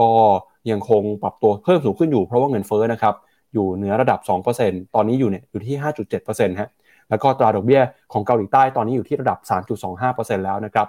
[0.00, 0.10] ก็
[0.70, 3.14] ยังคงปรับตัวเพิ่มสูงขึ้นอยู่เพราะว่าเงินเฟ้อนะครับ
[3.54, 4.20] อยู่เหนือระดับ
[4.56, 5.76] 2%ตอนนี้อยู่เนี่ยอยู่ที่
[6.16, 6.68] 5.7%ฮะ
[7.10, 7.80] แล้วก็ตราดอกเบี้ย
[8.12, 9.38] ของเกาหลีใต้ตอนนี้อยู่ที่ระดับ
[9.92, 10.86] 3.25%แล้วนะครับ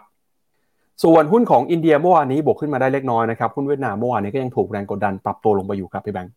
[1.03, 6.33] ส่วนหุ้นของอินเดียเมื่อวานนี้บวกขึ้นมาได้เล็กน้อยนะครับหุ้นเวียดนามเมื่อวานนี้ก็ยังถูกแรงกดดันปรับตัวลงไปอยู่ครับพี่แบงค์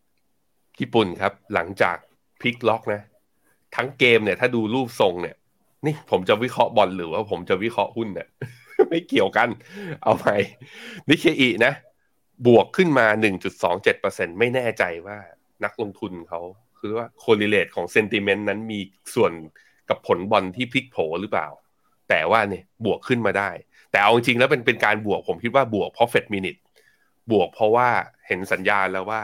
[0.78, 1.96] ญี่ปุ่นครับหลังจาก
[2.40, 3.02] พลิกล็อกนะ
[3.76, 5.36] ทั้งเกมเนี่ยถ้าดูรูปทรงเนี่ย
[5.86, 8.28] นี่ผมจะวิเคราะห์บอลหรือว่าผมจะวิเคราะห์หุ้นเนี่ย
[8.88, 9.48] ไม่เกี่ยวกัน
[10.02, 10.26] เอาไป
[11.08, 11.72] นิเคอีนะ
[12.46, 13.06] บวกขึ้นมา
[13.72, 15.16] 1.27%ไม่แน่ใจว่า
[15.64, 16.40] นักลงทุนเขา
[16.78, 18.80] คือว่า correlate ของ sentiment นั้นมี
[19.14, 19.32] ส่วน
[19.88, 21.48] กับผลบอลที่พลิกโผหรือเปล่า
[22.08, 23.50] แต่ว่าเนี่ยบวกขึ้นมาได้
[23.92, 26.60] แต่เอาจริงๆแล้วเป็นเป็นการบวกผมคิดว่าบวกเพราะ Fed Minute
[27.32, 27.88] บวกเพราะว่า
[28.26, 29.20] เห็นสัญญาณแล้วว่า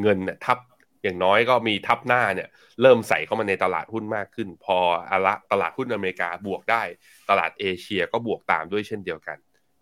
[0.00, 0.58] เงินเนี่ยทับ
[1.02, 2.48] อย่างน้อยก็มีทับหน้าเนี่ย
[2.82, 4.76] เริ่มใส่เข้ามาในตลาดหุ้นมากขึ้น พอ
[5.10, 6.82] อะละตลาดหุ้นอเมริกาบวกได้
[7.30, 9.38] ตลาดเอเชียก็บวกตามด้วยเช่นเดียวกัน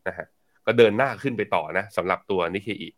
[0.07, 0.27] นะฮะ
[0.67, 2.89] ก็เดินหน้าขึ้นไปต่อนะสำหรับตัวนิเคอี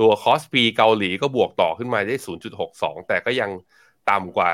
[0.00, 2.16] ตัวคอสปีเกาหลีก็บวกต่อขึ้นมาได้
[2.62, 3.50] 0.62 แต่ก็ยัง
[4.10, 4.52] ต่ำกว่า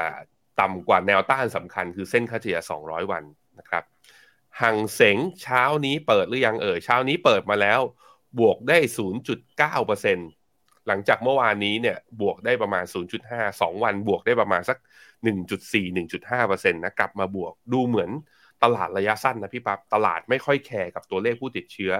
[0.60, 3.24] ต่ำกว่าแนวต้านสำคัญคือเส้นค่าเฉลี่ย 200 วัน
[3.58, 3.84] นะครับ
[4.62, 7.80] หังเสงเช้านี้เปิดหรือยังเอ่ยเช้านี้เปิดมาแล้ว
[8.40, 8.78] บวกได้
[9.62, 12.84] 0.9%หลังจากเมื่อวานนี้เนี่ยบวกได้ประมาณ
[13.22, 14.78] 0.5 2 วันบวกได้ประมาณสัก
[15.26, 15.84] 1.4
[16.30, 18.10] 1.5%นะกลับมาบวกดูเหมือน
[18.62, 21.92] ตลาดระยะสั้นนะพี่ปับ๊บตลาดไม่ค่อยแคร์กับตัวเลขผู้ติดเชื้อ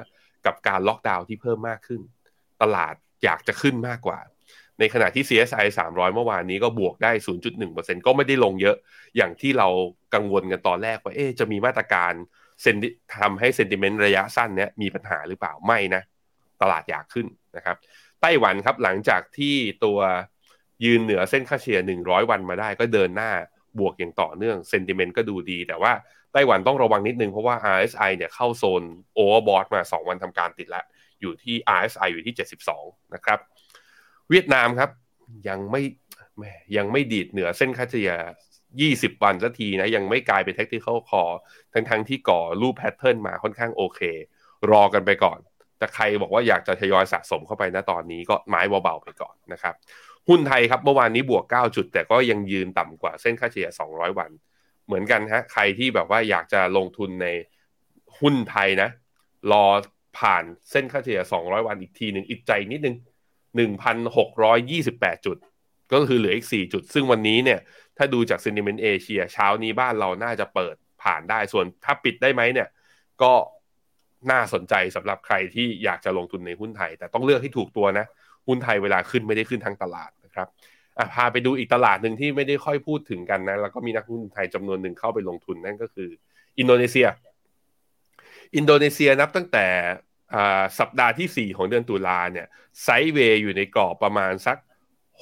[0.46, 2.00] กับการล็อกดาวน์ที่เพิ่มมากขึ้น
[2.62, 4.18] ตลาดอยากจะขึ้นมากกว่า
[4.78, 7.12] ในขณะที่ CSI 300 เมื่อวานนี้ก็บวกได้
[7.58, 8.76] 0.1%ก็ไม่ได้ลงเยอะ
[9.16, 9.68] อย่างที่เรา
[10.14, 12.12] กังวลกันตอนแรกว่าเอ๊จะมีมาตรการ
[13.16, 16.02] ทำให้เซนติเมนต์ระยะสั้นเนี้ยมีปัญหาหรือเปล่าไม่นะ
[16.62, 17.76] ตลาดอยากขึ้นนะครับ
[18.20, 19.98] ไต้หวันครับหลังจากที่ตัว
[20.84, 23.30] ยืนเหนือเส้นค่าเฉลี่ย 100 วันมาได้ก็เดินหน้า
[23.78, 25.92] บวกอย่างต่อเนื่องเซนติเมนต์ก็ดูดี แต่ว่า
[26.32, 28.82] ไต้หวันต้องระวังนิดนึง เพราะว่า RSI เนี่ยเข้าโซน
[29.14, 30.84] โอเวอร์บอทมา 2 วันทำการติดแล้ว
[31.20, 32.34] อยู่ที่ RSI อยู่ที่
[32.74, 33.38] 72 นะครับ
[34.30, 34.90] เวียดนามครับ
[35.48, 35.82] ยังไม่
[36.38, 38.12] แม่ยังไม่ดีดเหนือเส้นค่าเฉลี่ย
[38.84, 41.34] 20 วันสักทีนะยังไม่กลายเป็น technical call
[41.72, 44.00] ทั้งทั้งที่ก่อรูปแพทเทิร์นมาค่อนข้างโอเค
[44.70, 45.38] รอกันไปก่อน
[45.78, 49.74] แต่ใครบอกว่าอยากจะทยอยสะสมเข้าไปนะตอนนี้ก็ไม้เบาๆไปก่อนนะครับ
[50.28, 54.30] หุ้นไทยครับเมื่อวานนี้บวก 9 จุด แต่ก็ยังยืนต่ำกว่าเส้นค่าเฉลี่ย 200 วัน
[54.86, 57.26] เหมือนกันฮะใครที่แบบว่าอยากจะลงทุนใน
[58.20, 58.88] หุ้นไทยนะ
[59.52, 59.64] รอ
[60.18, 62.96] ผ่านเส้นค่าเฉลี่ย 200 วันอีกทีหนึ่งอิดใจนิดนึง
[63.56, 65.36] 1,628 จุด
[65.92, 67.60] ก็คือเหลืออีก 4 จุด ซึ่งวันนี้เนี่ย
[67.96, 72.68] ถ้าดูจาก Sentiment Asia เช้านี้บ้านเราน่าจะเปิดผ่านได้ส่วนถ้าปิดได้ไหมเนี่ย
[73.22, 73.32] ก็
[74.30, 78.06] น่าสนใจสำหรับใครที่อยากจะลงทุนในหุ้นไทย แต่ต้องเลือกให้ถูกตัวนะ
[78.48, 80.48] หุ้นไทยเวลาขึ้นไม่ได้ขึ้นทั้งตลาดนะครับ
[80.98, 86.08] อะพาไปดูอีกตลาดหนึ่งที่ไม่ได้ค่อยพูดถึงกันนะ แล้วก็มีนักลงทุนไทยจำนวนหนึ่งเข้าไปลงทุนนั่นก็คือ
[86.58, 87.08] อินโดนีเซีย
[88.56, 89.66] อินโดนีเซียนับตั้งแต่
[90.78, 92.46] สัปดาห์ที่ 4 ของเดือนตุลาเนี่ย
[92.82, 94.56] sideway อยู่ในกรอบประมาณสัก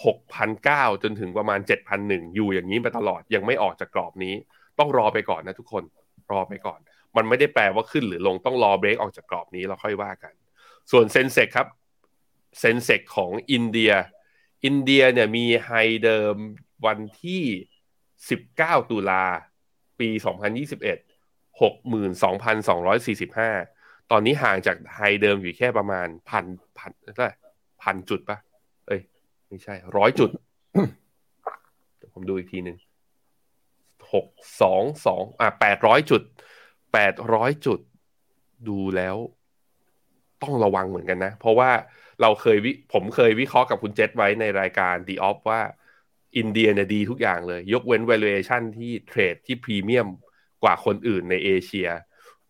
[0.02, 1.61] 6,009 จนถึงประมาณ
[1.98, 4.35] 7,001 อยู่อย่างนี้มาตลอดยังไม่ออกจากกรอบนี้
[4.78, 5.85] ต้องรอไปก่อนนะทุกคน
[6.33, 6.80] รอไปก่อน
[7.16, 10.33] มันไม่ได้แปลว่าขึ้นหรือลงต้องรอเบรกออกจากกรอบนี้เราค่อยว่ากัน
[10.90, 11.68] ส่วน Sensex ครับ
[12.60, 13.92] Sensex ของอินเดีย
[14.64, 15.72] อินเดียเนี่ยมี high
[16.04, 16.37] เดิม
[16.87, 17.42] วันที่
[18.16, 19.24] 19 ตุลา
[20.00, 20.20] ปี 2021
[21.61, 26.44] 62,245 ตอนนี้ห่างจาก high เดิมอยู่แค่ประมาณพัน
[26.78, 27.35] พันเท่าไหร่
[27.83, 28.38] พันจุดปะ
[29.54, 30.30] ไม่ใช่ร้อยจุด
[31.98, 32.76] เดี๋ยวผมดูอีกทีหนึ่ง
[34.12, 34.26] หก
[34.62, 36.22] สองสองอะแปดร้อยจุด
[36.92, 37.80] แปดร้อยจุด
[38.68, 39.16] ดูแล้ว
[40.42, 41.70] ต้องระวังเหมือนกันนะ เพราะว่า
[42.20, 45.60] เราเคยวิผมเคยวิเคราะห์กับคุณเจษไว้ในรายการ The Off ว่า
[46.36, 50.08] อินเดียเนี่ยดีทุกอย่างเลย ยกเว้น valuation ที่เทรดที่พรีเมียม
[50.62, 51.88] กว่าคนอื่นในเอเชีย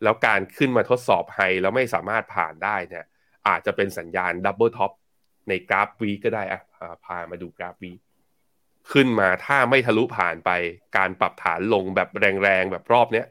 [0.02, 3.04] แล้วการขึ้นมาทดสอบ high แล้วไม่สามารถผ่านได้เนี่ย
[3.48, 4.92] อาจจะเป็นสัญญาณ double top
[5.48, 6.60] ในกราฟ week ก็ได้อะ
[7.04, 7.92] พามาดูกราฟวี
[8.92, 10.50] ขึ้นมาถ้าไม่ทะลุผ่านไป
[10.96, 12.08] การปรับฐานลงแบบ
[12.42, 13.26] แรงๆแบบรอบเนี้ย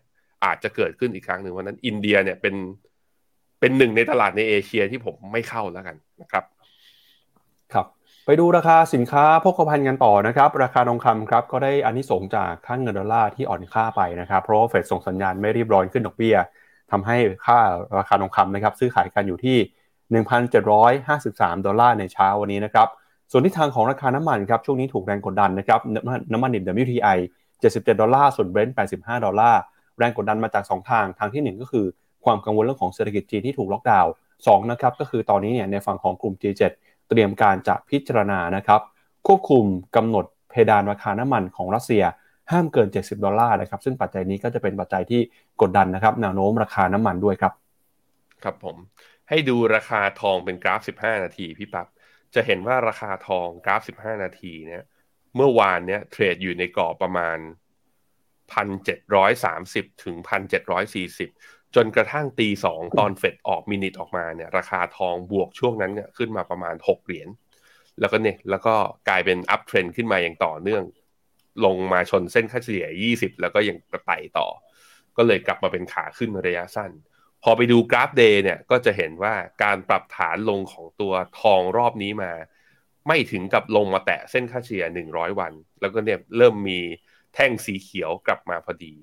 [0.46, 2.56] อาจจะเกิดขึ้นอีกครั้งหนึ่งวันนั้นอินเดียเนี่ยเป็น
[3.60, 6.44] เป็นหนึ่งในตลาดในเอเชียที่ผมไม่เข้าแล้วกันนะครับ
[7.74, 7.86] ครับ
[8.26, 16.36] ไปดูราคาสินค้าโภคภัณฑ์กันต่อนะครับ ราคาทองคำครับก็ได้อานิสงส์จากค่าเงินดอลลาร์ที่อ่อนค่าไปนะครับ เพราะเฟดส่งสัญญาณไม่รีบร้อนขึ้นดอกเบี้ย
[16.92, 17.60] ทำให้ค่า
[17.98, 19.58] ราคาทองคำนะครับ ซื้อขายกันอยู่ที่
[20.72, 22.88] 1,753 ดอลลาร์ในเช้าวันนี้นะครับ
[23.36, 25.80] ส่วนทิศทางของราคาน้ำมันครับช่วงนี้ถูกแรงกดดันนะครับ
[26.32, 27.18] น้ำมันดิบ WTI
[27.60, 29.62] 77 ดอลลาร์ ส่วน Brent 85 ดอลลาร์
[29.98, 31.86] แรงกดดันมาจาก2ทางทางที่ 1 ก็คือ
[32.26, 36.72] ความกังวลเรื่องของเศรษฐกิจจีนที่ถูกล็อกดาวน์2นะครับก็คือตอนนี้เนี่ยในฝั่งของกลุ่ม G7
[37.10, 38.82] เตรียมการจะพิจารณานะครับ
[39.28, 39.64] ควบคุม
[39.96, 42.04] กำหนดเพดานราคาน้ำมันของรัสเซีย
[42.52, 45.22] ห้ามเกิน 70 ดอลลาร์นะครับซึ่งปัจจัยนี้ก็จะเป็นปัจจัยที่
[45.62, 47.54] กดดันนะครับแนวโน้มราคาน้ำมันด้วยครับ
[48.44, 48.76] ครับผม
[49.30, 51.88] ให้ดูราคาทองเป็นกราฟ 15 นาทีพี่ปับ๊บ
[52.36, 54.84] จะเห็นว่าราคาทองกราฟ 15 นาทีเนี่ย
[55.36, 57.38] เมื่อวานเนี้ยเทรดอยู่ในกรอบประมาณ
[58.50, 60.16] 1,730 ถึง
[60.96, 67.30] 1,740 จนกระทั่งตีสองตอนเฟดออกมินิทออกมาเนี่ย ราคาทองบวกช่วงนั้นเนี่ยขึ้นมาประมาณ 6 เหรียญ
[68.00, 68.76] แล้วก็เนี่ยแล้วก็
[69.10, 70.84] กลายเป็น uptrend ขึ้นมาอย่างต่อเนื่อง
[71.66, 74.48] ลงมาชนเส้นค่าเฉลี่ย 20 แล้วก็ยังไต่ต่อ
[75.18, 76.92] ก็เลยกลับมาเป็นขาขึ้นระยะสั้น
[77.44, 82.32] พอไปดูกราฟ day เนี่ยก็จะเห็นว่าการปรับฐานลงของตัวทองรอบนี้มา
[83.08, 86.80] ไม่ถึงกับลงมาแตะเส้นค่าเฉลี่ย 100 วัน แล้วก็เนี่ยเริ่มมี
[87.34, 88.94] แท่งสีเขียวกลับมาพอดี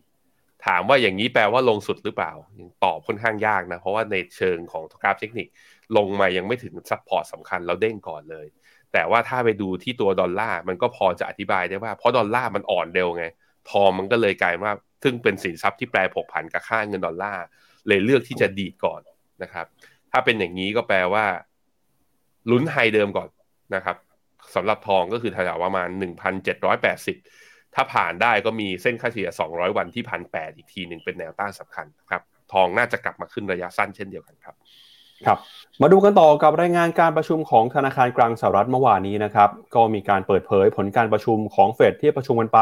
[0.66, 5.48] ถามว่าอย่างนี้แปลว่าลงสุดหรือเปล่ายังตอบค่อนข้างยากนะ เพราะว่าในเชิงของกราฟเทคนิค
[5.96, 8.46] ลงมายังไม่ถึง support สำคัญแล้วเด้งก่อนเลย
[8.92, 13.24] แต่ว่าถ้าไปดูที่ตัวดอลลาร์มันก็พอจะอธิบายได้ว่าเพราะดอลลาร์มันอ่อนเร็วไง
[13.70, 17.44] ทองมันก็เลยกลายว่า ซึ่งเป็นสินทรัพย์ที่แปรผกผันกับค่าเงินดอลลาร์
[17.88, 19.00] เลยเลือกที่จะดีดก่อน
[19.42, 19.66] นะครับ
[20.10, 21.24] ถ้าเป็นอย่างนี้ก็แปลว่า
[22.50, 23.28] ลุ้น high เดิมก่อน
[23.74, 23.96] นะครับ
[24.54, 25.88] สำหรับทองก็คือแถวประมาณ
[26.62, 34.54] 1,780 ถ้าผ่านได้ก็มีเส้นค่าเฉลี่ย 200 วันที่พันแอีกทีหนึ่งเป็นแนวต้านสำคัญครับทองน่าจะกลับมาขึ้นระยะสั้นเช่นเดียวกันครับ
[35.26, 35.38] ครับ
[35.82, 42.60] มาดูกันต่อกับรายงานการประชุมของธนาคารกลางสหรัฐเมื่อวานนี้นะครับ ก็มีการเปิดเผยผลการประชุมของเฟดที่ประชุมกันไป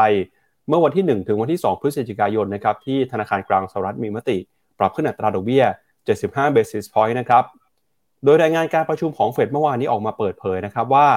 [0.69, 4.37] เมื่อวันที่ 1 ถึงวันที่ 2 พฤศจิกายนนะครับที่ธนาคารกลางสหรัฐมีมติ
[4.79, 5.63] ปรับขึ้นอัตราดอกเบี้ย
[6.09, 7.43] 75 basis point นะครับ
[8.23, 11.07] โดยรายงานการประชุมของเฟดเมื่อวานนี้ออกมาเปิดเผยนะครับว่า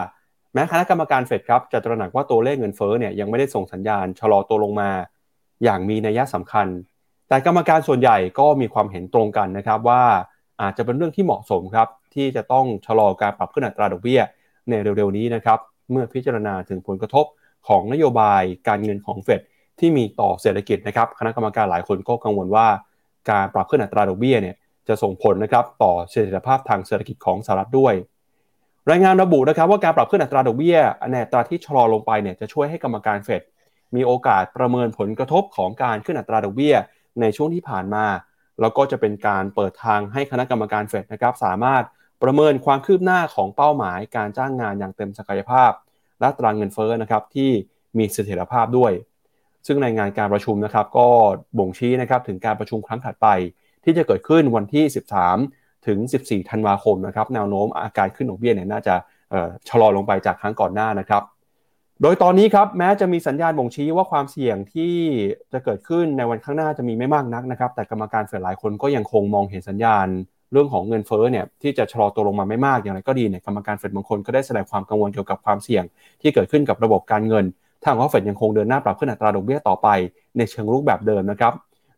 [0.52, 4.90] แม้คณะกรรมการเฟดครับจะตระหนักว่าตัวเลขเงินเฟ้อเนี่ยยังไม่ได้ส่งสัญญาณชะลอตัวลงมา
[5.64, 6.66] อย่างมีนัยสำคัญ
[7.28, 10.02] แต่กรรมการส่วนใหญ่ก็มีความเห็นตรงกันนะครับว่า
[10.62, 14.20] อาจจะเป็นเรื่องที่เหมาะสมครับที่จะต้องชะลอการปรับขึ้นอัตราดอกเบี้ย
[14.68, 15.58] ในเร็วๆนี้นะครับ
[15.90, 17.26] เมื่อพิจารณาถึงผลกระทบ
[17.68, 19.40] ของนโยบายการเงินของเฟด
[19.80, 22.66] ที่มีต่อเศรษฐกิจนะครับ คณะกรรมการหลายคนก็กังวลว่า
[23.30, 24.56] การปรับขึ้นอัตราดอกเบี้ยเนี่ย
[24.88, 27.94] จะส่งผลนะครับต่อเสถียรภาพทางเศรษฐกิจของสหรัฐด้วย
[28.90, 30.78] รายงานระบุนะครับว่าการปรับขึ้นอัตราดอกเบี้ย
[31.10, 33.42] ในอัตราที่ชะลอลงไปเนี่ยจะช่วยให้กรรมการเฟด
[33.94, 36.74] มีโอกาสประเมินผลกระทบของการขึ้นอัตราดอกเบี้ย
[37.20, 38.06] ในช่วงที่ผ่านมา
[38.60, 41.82] แล้วก็จะเป็นการเปิดทางให้คณะกรรมการเฟดนะครับสามารถ
[42.22, 45.70] ประเมินความคืบหน้าของเป้าหมายการจ้างงานอย่างเต็มศักยภาพ
[46.22, 47.50] และตรางเงินเฟ้อนะครับที่
[47.98, 48.92] มีเสถียรภาพด้วย
[49.66, 51.08] ซึ่งในงานการประชุมนะครับก็
[51.58, 53.28] บ่งชี้นะครับถึงการประชุมครั้งถัดไป
[53.84, 54.84] ที่จะเกิดขึ้นวันที่
[55.36, 58.94] 13 ถึง 14 ธันวาคมนะครับแนวโน้มอาการขึ้นดอกเบี้ยเนี่ยน่าจะ
[59.68, 61.22] ชะลอลงไปจากครั้งก่อนหน้านะครับ
[62.02, 64.94] โดยตอนนี้ครับแม้จะมีสัญญาณบ่งชี้ว่าความเสี่ยงที่
[65.52, 70.06] จะเกิดขึ้นในวันข้างหน้าจะมีไม่มากนักนะครับ แต่กรรมการเฟดหลายคนก็ยังคงมองเห็นสัญญาณ
[70.52, 75.84] เรื่องของเงินเฟ้อเนี่ยที่จะชะลอตัวลงมาไม่มากอย่างไรก็ดีเนี่ยกรรมการเฟดบางคนก็ได้แสดงความกังวลเกี่ยวกับความเสี่ยง
[76.20, 77.44] ที่เกิดขึ้นกับระบบการเงิน
[77.84, 79.88] ทางว่าเฟดยังคงเดินหน้าปรับขึ้นอัตราดอกเบี้ยต่อไป
[80.36, 81.52] ในเชิงรูปแบบเดิมนะครับ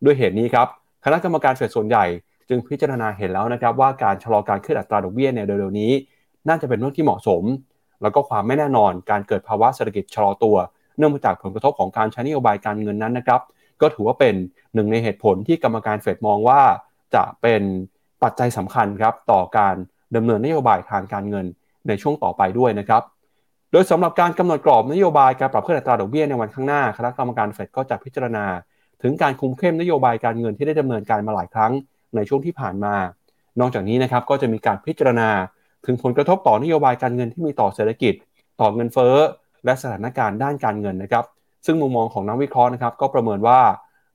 [0.05, 0.67] ด้วยเหตุนี้ครับ
[1.05, 2.05] คณะกรรมการเฟดส่วนใหญ่
[2.49, 5.93] จึงพิจารณาเห็นแล้วนะครับว่าการชะลอการขึ้นอัตราดอกเบี้ยในเร็วๆนี้
[6.49, 7.43] น่าจะเป็นเรื่องที่เหมาะสม
[8.03, 10.57] แล้วก็ความไม่แน่นอนการเกิดภาวะเศรษฐกิจชะลอตัว
[10.97, 13.41] เนื่องมาจากผลกระทบของการใช้นโยบายการเงินนั้นนะครับ
[13.81, 14.35] ก็ถือว่าเป็น
[14.75, 16.61] หนึ่งในเหตุผลที่กรรมการเฟดมองว่า
[17.15, 17.63] จะเป็น
[18.25, 19.75] ปัจจัยสำคัญครับต่อการ
[20.17, 21.47] ดำเนินนโยบายทางการเงิน
[21.89, 23.03] ในช่วงต่อไปด้วยนะครับ
[23.73, 28.45] โดยสำหรับการกำหนดกรอบนโยบายการปรับขึ้นอัตราดอกเบี้ยในวันข้างหน้าคณะกรรมการเฟดก็จะพิจารณา
[29.03, 31.73] ถึงการคุมเข้มนโยบายการเงินที่ได้ดำเนินการมาหลายครั้ง
[32.17, 32.95] ในช่วงที่ผ่านมา
[33.61, 35.29] นอกจากนี้นะครับก็จะมีการพิจารณา
[35.87, 38.15] ถึงผลกระทบต่อนโยบายการเงินที่มีต่อเศรษฐกิจ
[38.61, 39.17] ต่อเงินเฟ้อ
[39.65, 41.25] และสถานการณ์ด้านการเงินนะครับ
[41.67, 43.61] ซึ่งมุมมองของนักวิเคราะห์นะครับ ก็ประเมินว่า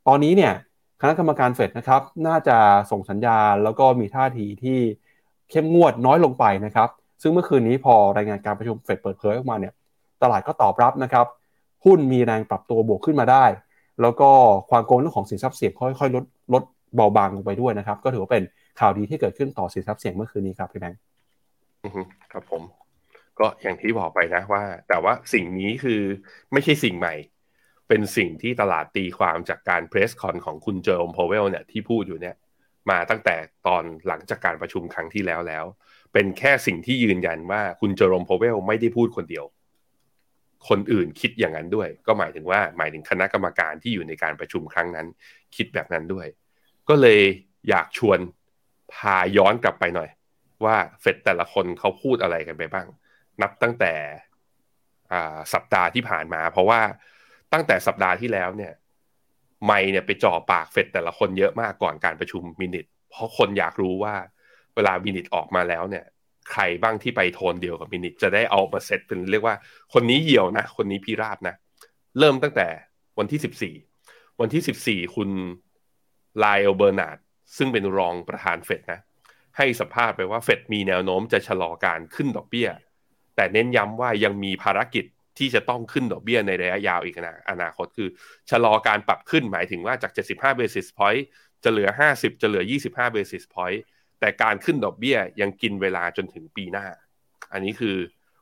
[0.07, 0.53] ตอนนี้เนี่ย
[1.01, 2.57] คณะกรรมการเฟดนะครับน่าจะ
[2.91, 4.79] ส่งสัญญาณ แล้วก็มีท่าทีที่
[5.49, 6.89] เข้มงวดน้อยลงไปนะครับ
[7.21, 9.73] ซึ่งเมื่อคืนนี้พอรายงานการประชุมเฟดเปิดเผยออกมาเนี่ย
[10.23, 11.25] ตลาดก็ตอบรับนะครับ
[11.85, 13.45] หุ้นมีแรงปรับตัวบวกขึ้นมาได้
[14.01, 14.29] แล้วก็
[14.69, 16.63] ความกังวลเรื่องของสินทรัพย์เสี่ยงค่อยๆลดลด
[16.95, 18.43] เบาบางลงไปด้วยนะครับ ก็ถือว่าเป็น
[18.79, 20.99] ข่าวดีที่เกิดขึ้นต่อสินทรัพย์เสี่ยงเมื่อคืนนี้ครับพี่แบงค์
[22.31, 22.61] ครับผม
[23.39, 26.01] ก็อย่างที่บอกไปนะว่า แต่ว่าสิ่งนี้คือ
[26.53, 27.13] ไม่ใช่สิ่งใหม่
[27.89, 32.35] เป็นสิ่งที่ตลาดตีความจากการ press con ของคุณเจอโรมพาวเวลเนี่ยที่พูดอยู่เนี่ย
[32.89, 33.35] มาตั้งแต่
[33.67, 35.65] ตอนหลังจากการประชุมครั้งที่แล้วแล้ว
[36.13, 39.45] เป็นแค่สิ่งที่ยืนยันว่าคุณเจอโรมพาวเวลไม่ได้พูดคนเดียว
[40.69, 45.07] คนอื่นคิดอย่างนั้นด้วย ก็หมายถึงว่าหมายถึงคณะกรรมการที่อยู่ในการประชุมครั้งนั้น
[45.55, 46.27] คิดแบบนั้นด้วย
[46.89, 47.21] ก็เลย
[47.69, 48.19] อยากชวน
[48.93, 50.09] พาย้อนกลับไปหน่อย
[50.65, 52.87] ว่าเฟดแต่ละคนเขาพูดอะไรกันไปบ้าง
[53.41, 53.93] นับตั้งแต่
[55.53, 56.81] สัปดาห์ที่ผ่านมา เพราะว่า
[57.53, 58.73] ตั้งแต่สัปดาห์ที่แล้วเนี่ย
[59.65, 64.15] ไม่เนี่ยไปจ่อปากเฟดแต่ละคนเยอะมากก่อนการประชุม minutes เพราะคนอยากรู้ว่า
[64.75, 66.05] เวลา minutes ออกมาแล้วเนี่ย
[66.51, 69.55] ใครบ้างที่ไปโทนเดียวกับ minutes จะได้เอามาเซตเป็นเรียกว่า
[69.93, 71.55] คนนี้เหี่ยวนะ คนนี้พิราบนะ
[72.19, 72.67] เริ่มตั้งแต่
[73.19, 73.75] วันที่สิบสี่
[74.39, 75.29] วันที่สิบสี่คุณ
[76.39, 77.17] ไลเอลเบอร์นาร์ด
[77.57, 78.99] ซึ่งเป็นรองประธานเฟดนะ
[79.57, 82.69] ให้สัมภาษณ์ไปว่าเฟดมีแนวโน้มจะชะลอการขึ้นดอกเบี้ย
[83.35, 85.05] แต่เน้นย้ำว่ายังมีภารกิจ
[85.39, 88.09] ที่จะต้องขึ้นดอกเบี้ยในระยะยาวอีกนะอนาคตคือ
[88.49, 91.21] ชะลอการปรับขึ้นหมายถึงว่าจาก 75 basis point
[91.63, 93.79] จะเหลือ 50 จะเหลือ 25 basis point
[94.19, 96.85] แต่การขึ้นดอกเบี้ยยังกินเวลาจนถึงปีหน้า
[97.53, 97.95] อันนี้คือ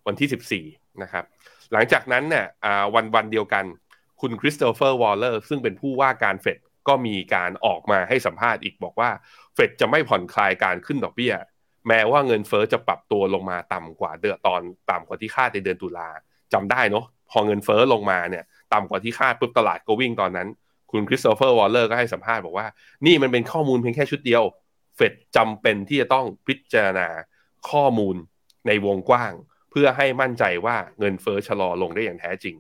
[0.08, 1.26] วันที่ 14 นะครับ
[1.74, 2.46] หลังจากนั้นเนี่ย
[2.96, 3.66] วันวันเดียวกัน
[4.22, 6.58] คุณคริสโตเฟอร์วอลเลอร์ซึ่งเป็นผู้ว่าการเฟด
[6.88, 9.10] ก็มีการออกมาให้สัมภาษณ์อีกบอกว่า
[9.54, 11.34] เฟดจะไม่ผ่อนคลายการขึ้นดอกเบี้ย
[11.88, 16.10] แม้ว่าเงินเฟ้อจะปรับตัวลงมาต่ำกว่าเดือนก่อนต่ำกว่าที่คาดในเดือนตุลา
[16.54, 20.48] จำได้เนาะพอเงินเฟ้อลงมาเนี่ยต่ำกว่าที่คาดปุ๊บตลาดก็วิ่งตอนนั้น
[20.92, 22.68] คุณคริสโตเฟอร์วอลเลอร์ก็ให้สัมภาษณ์บอกว่า
[23.06, 24.44] นี่มันเป็นข้อมูลเพียงแค่ชุดเดียว
[24.96, 27.08] เฟดจำเป็นที่จะต้องพิจารณา
[27.70, 28.16] ข้อมูล
[28.68, 29.34] ในวงกว้าง
[29.72, 32.56] เพื่อให้มั่นใจว่าเงินเฟ้อชะลอลงได้อย่างแท้จริง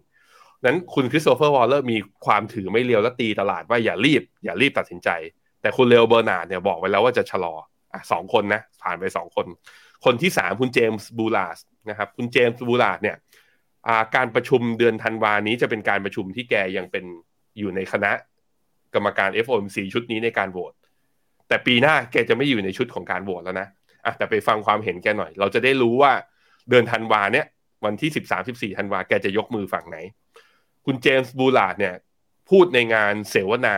[0.65, 5.09] นั้นคุณคริสโตเฟอร์วอลเลอร์มีความถือไม้เรียวและตีตลาดว่าอย่ารีบ อย่ารีบตัดสินใจ
[5.61, 7.53] แต่คุณเลโอเบอร์นาร์ดเนี่ยบอกไว้แล้วว่าจะชะลอ
[7.93, 9.45] อะสองคนนะผ่านไปสองคน
[10.05, 11.57] คนที่สามคุณเจมส์บูลาส
[11.89, 13.15] นะครับคุณเจมส์บูลาสเนี่ย
[14.15, 17.05] การประชุมเดือนธันวานี้จะเป็นการประชุมที่แกยังเป็น
[17.59, 18.11] อยู่ในคณะ
[18.93, 20.73] กรรมการ FOMC ชุดนี้ในการโหวต
[21.47, 23.67] แต่ปีหน้าแกจะไม่อยู่ในชุดของการโหวตแล้วนะ
[24.05, 26.11] อะแต่ไปฟังความเห็นแกหน่อย เราจะได้รู้ว่า
[26.69, 27.45] เดือนธันวาเนี่ย
[27.85, 29.97] วันที่สิบสามสิบสี่ธันวาแกจะยกมือฝั่งไหน
[30.85, 31.95] คุณเจมส์บูลาดเนี่ย
[32.49, 33.75] พูดในงานเสวนา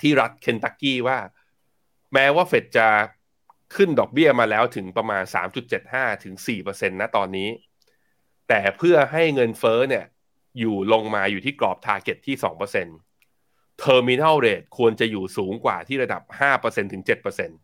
[0.00, 1.18] ที่รัฐเคนตักกี้ว่า
[2.12, 2.88] แม้ว่าเฟดจะ
[3.76, 5.22] ขึ้นดอกเบี้ยมาแล้วถึงประมาณ
[5.72, 7.48] 3.75 ถึง4%นะตอนนี้
[8.54, 10.04] แต่เพื่อให้เงินเฟ้อเนี่ย
[10.60, 12.36] อยู่ลงมาอยู่ที่กรอบทาร์เก็ตที่
[13.10, 16.22] 2% Terminal Rate ควรจะอยู่สูงกว่าที่ระดับ
[16.58, 17.58] 5%ถึง7%เปอร์เซ็นต์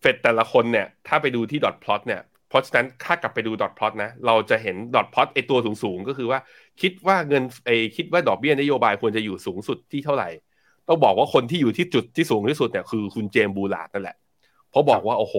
[0.00, 6.38] เฟดแต่ละคนเนี่ย ถ้าไปดูที่ดอทพลอตเนี่ยเพราะฉะนั้นถ้ากลับไปดูดอทพลอตนะ เราจะเห็นดอทพลอตไอตัวสูงๆก็คือว่า
[6.82, 10.28] คิดว่าเงินไอคิดว่าดอกเบี้ยนโยบายควรจะอยู่สูงสุดที่เท่าไหร่
[10.88, 14.16] ต้องบอกว่าคนที่อยู่ที่จุดที่สูงที่สุดเนี่ยคือคุณเจมส์บูลลาร์ดนั่นแหละ
[14.70, 15.36] เพราะบอกว่าโอ้โห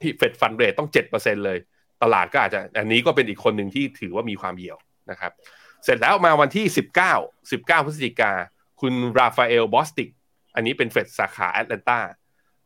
[0.00, 1.58] ที่ Fed Funds Rate ต้องเจ็ดเปอร์เซ็นต์เลย
[2.02, 4.78] ตลาดก็อาจจะอันนี้ก็เป็นอีกคนหนึ่งที่ถือว่ามีความเหี่ยว
[5.10, 5.32] นะครับ
[5.84, 7.14] เสร็จแล้วมาวันที่สิบเก้า
[7.52, 8.32] สิบเก้าพฤศจิกา
[8.80, 10.08] คุณราฟาเอลบอสติก
[10.54, 12.00] อันนี้เป็นเฟดสาขาแอตแลนตา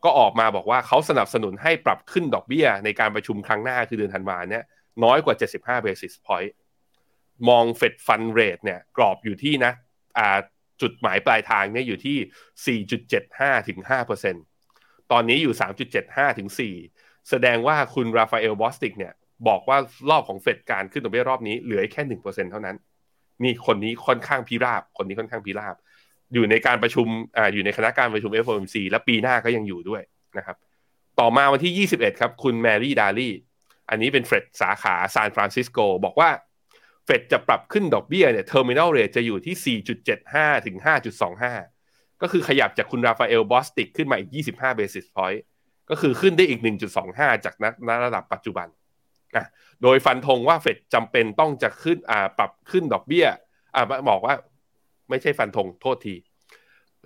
[0.04, 4.64] ก็ออกมาบอกว่าเขาสนับสนุนให้ปรับขึ้นดอกเบี้ยในการประชุมครั้งหน้าคือเดือนธันวาเนี่ย
[5.04, 6.52] น้อยกว่า 75 basis point
[7.48, 9.72] มอง Fed Funds Rate เนี่ยกรอบอยู่ที่นะ
[10.82, 12.80] จุดหมายปลายทางเนี่ยอยู่ที่
[13.18, 13.78] 4.75ถึง
[14.44, 15.54] 5%ตอนนี้อยู่
[15.96, 16.48] 3.75ถึง
[16.88, 19.12] 4แสดงว่าคุณราฟาเอลบอสติกเนี่ย
[19.48, 19.78] บอกว่า
[20.10, 22.76] รอบของเฟดการขึ้นดอกเบี้ยรอบนี้เหลือแค่1%เปอร์เซ็นต์เท่านั้น
[23.42, 25.74] นี่คนนี้ค่อนข้างพิราบ คนนี้ค่อนข้างพิราบ
[26.34, 30.02] อยู่ในการประชุมอ่าอยู่ในคณะการประชุม FOMC และปีหน้าก็ยังอยู่ด้วย
[30.38, 30.56] นะครับ
[31.20, 33.34] ต่อมาวันที่ 21 ครับ คุณแมรี่ดาลี่
[33.90, 36.30] อันนี้เป็นเฟดสาขาซานฟรานซิสโกบอกว่า
[37.04, 39.78] เฟดจะปรับขึ้นดอกเบี้ยเนี่ย terminal rate จะอยู่ที่
[40.22, 40.76] 4.75 ถึง
[41.48, 45.40] 5.25 ก็คือขยับจากคุณราฟาเอลบอสติกขึ้นมาอีก 25 basis point
[45.90, 46.60] ก็คือขึ้นได้อีก
[47.02, 47.54] 1.25 จาก
[47.88, 48.66] ณระดับปัจจุบัน
[49.36, 49.44] นะ
[49.82, 53.26] โดยฟันธงว่าเฟดจำเป็นต้องจะขึ้นอ่าปรับขึ้นดอกเบี้ย
[53.74, 54.34] อ่าบอกว่า
[55.10, 56.16] ไม่ใช่ฟันธงโทษที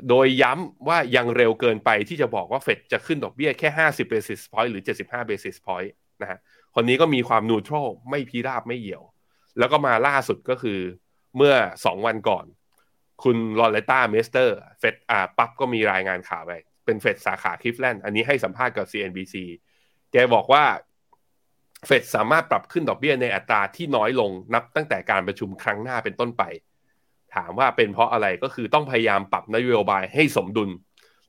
[0.09, 5.91] โดยย้ำว่ายังเร็วเกินไปที่จะบอกว่าเฟดจะขึ้นดอกเบี้ยแค่ 50 basis point หรือ 75 basis point
[6.23, 6.39] นะฮะ
[6.75, 9.03] คนนี้ก็มีความ neutral ไม่พีราบไม่เหี่ยว
[9.59, 10.79] แล้วก็มาล่าสุดก็คือ
[11.37, 12.45] เมื่อ 2 วันก่อน
[13.23, 16.53] คุณลอเรต้าเมสเตอร์เฟดอ่าปั๊บก็มีรายงานข่าวไป
[16.85, 19.35] เป็นเฟดสาขาคลิฟแลนด์อันนี้ให้สัมภาษณ์กับ CNBC
[20.13, 20.65] แกบอกว่า
[21.87, 26.43] เฟดสามารถปรับขึ้นดอกเบี้ยในอัตราที่น้อยลงนับตั้งแต่การประชุมครั้งหน้าเป็นต้นไป
[27.35, 30.71] ถามว่าเป็นเพราะอะไรก็คือต้องพยายามปรับนโยบายให้สมดุล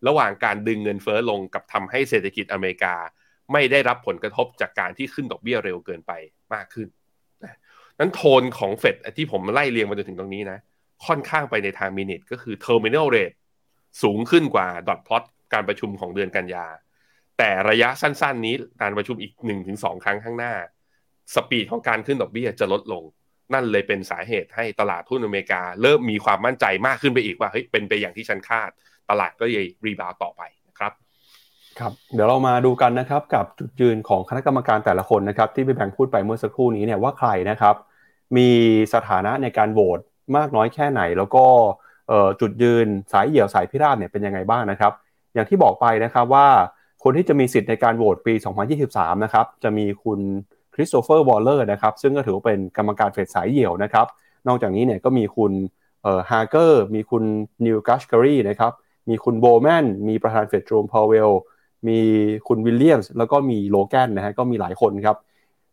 [0.07, 2.95] ระหว่างการดึงเงินเฟ้อลงกับทำให้เศรษฐกิจอเมริกา
[3.51, 6.11] ไม่ได้รับผลกระทบจากการที่ขึ้นดอกเบี้ยเร็วเกินไป
[6.53, 6.87] มากขึ้น
[7.99, 10.59] นั้นโทนของเฟดที่ผมไล่เรียงมาจนถึงตรงนี้นะ
[11.05, 13.35] ค่อนข้างไปในทางมินิทก็คือ terminal rate
[14.03, 16.65] สูงขึ้นกว่าดอทพลอตการประชุมของเดือนกันยา
[17.37, 20.53] แต่ระยะสั้น ๆ นี้การประชุมอีกหนึ่งถึงสองครั้งข้างหน้า
[21.35, 23.03] สปีดของการขึ้นดอกเบี้ยจะลดลง
[23.53, 28.69] นั่นเลยเป็นสาเหตุให้ตลาดทุนอเมริกา เริ่มมีความมั่นใจมากขึ้นไปอีกว่าเฮ้ยเป็นไปอย่างที่ฉันคาด
[29.09, 30.91] ตลาดก็ยัง rebound ต่อไปนะครับ
[31.79, 37.75] ครับเดี๋ยวเรามาดูกันนะครับกับจุดยืนของคณะกรรมการแต่ละคนนะครับที่พี่แบงค์พูดไปเมื่อสักครู่นี้เนี่ยว่าใครนะครับ
[38.37, 38.49] มี
[38.93, 39.99] สถานะในการโหวต
[40.37, 41.45] มากน้อยแค่ไหน แล้วก็
[42.41, 44.91] จุดยืนสายเหี่ยวสายพิราบเนี่ยเป็นยังไงบ้างนะครับ
[45.33, 46.47] อย่างที่บอกไปนะครับว่า
[47.03, 48.33] คนที่จะมีสิทธิ์ในการโหวตปี
[48.79, 50.19] 2023 นะครับ จะมีคุณ
[50.73, 54.07] คริสโตเฟอร์วอลเลอร์นะครับ ซึ่งก็ถือว่าเป็นกรรมการเฟดสายเหี่ยวนะครับ
[54.47, 55.51] นอกจากนี้เนี่ยก็มีคุณ
[56.03, 57.23] เอ่อฮาร์เกอร์ มีคุณ
[57.65, 58.71] นีลแคชคารีนะครับ
[59.09, 61.29] มีคุณโบแมน มีประธานเฟดเจอโรมพาวเวล
[61.87, 61.99] มี
[62.47, 65.17] คุณวิลเลียมส์ แล้วก็มีโลแกนนะฮะ ก็มีหลายคนครับ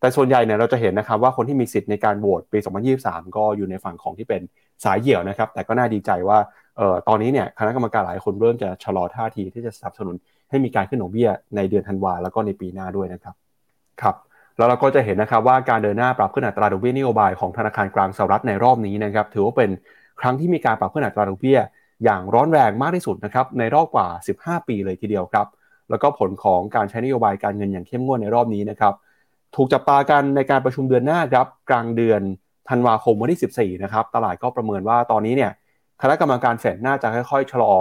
[0.01, 2.59] แต่ส่วนใหญ่เนี่ยเราจะเห็นนะครับว่าคนที่มีสิทธิ์ในการโหวตปี
[2.99, 4.43] 2023 ก็อยู่ในฝั่งของที่เป็น
[4.85, 6.38] สายเหี่ยวนะครับ แต่ก็น่าดีใจว่า
[6.77, 10.17] เอ่อตอนนี้เนี่ยคณะกรรมการหลายคนเริ่มจะชะลอท่าทีที่จะสนับสนุน
[10.50, 13.34] ให้มีการขึ้นดอกเบี้ยในเดือนธันวาแล้วก็ในปีหน้าด้วยนะครับ
[14.02, 14.16] ครับ
[14.56, 19.70] แล้วเราก็จะเห็นนะครับว่าการเดินหน้าปรับขึ้นอัตราดอกเบี้ยนโยบายของธนาคารกลางสหรัฐในรอบนี้นะครับถือว่าเป็น
[20.20, 21.58] ครั้งที่มีการปรับขึ้นอัตราดอกเบี้ย
[22.04, 24.06] อย่างร้อนแรงมากที่สุดนะครับในรอบกว่า
[24.38, 25.46] 15 ปีเลยทีเดียวครับ
[25.90, 28.94] แล้วก็ผลของการใช้นโยบายการเงินอย่างเข้มงวดในรอบนี้นะครับ
[29.56, 32.20] ถูกจับตากันในการประชุมเดือนหน้าครับกลางเดือน
[32.68, 35.50] ธันวาคมวันที่ 14 นะครับตลาดก็ประเมินว่าตอนนี้เนี่ย
[36.02, 37.74] คณะกรรมการเฟดน่าจะค่อยๆชะลอ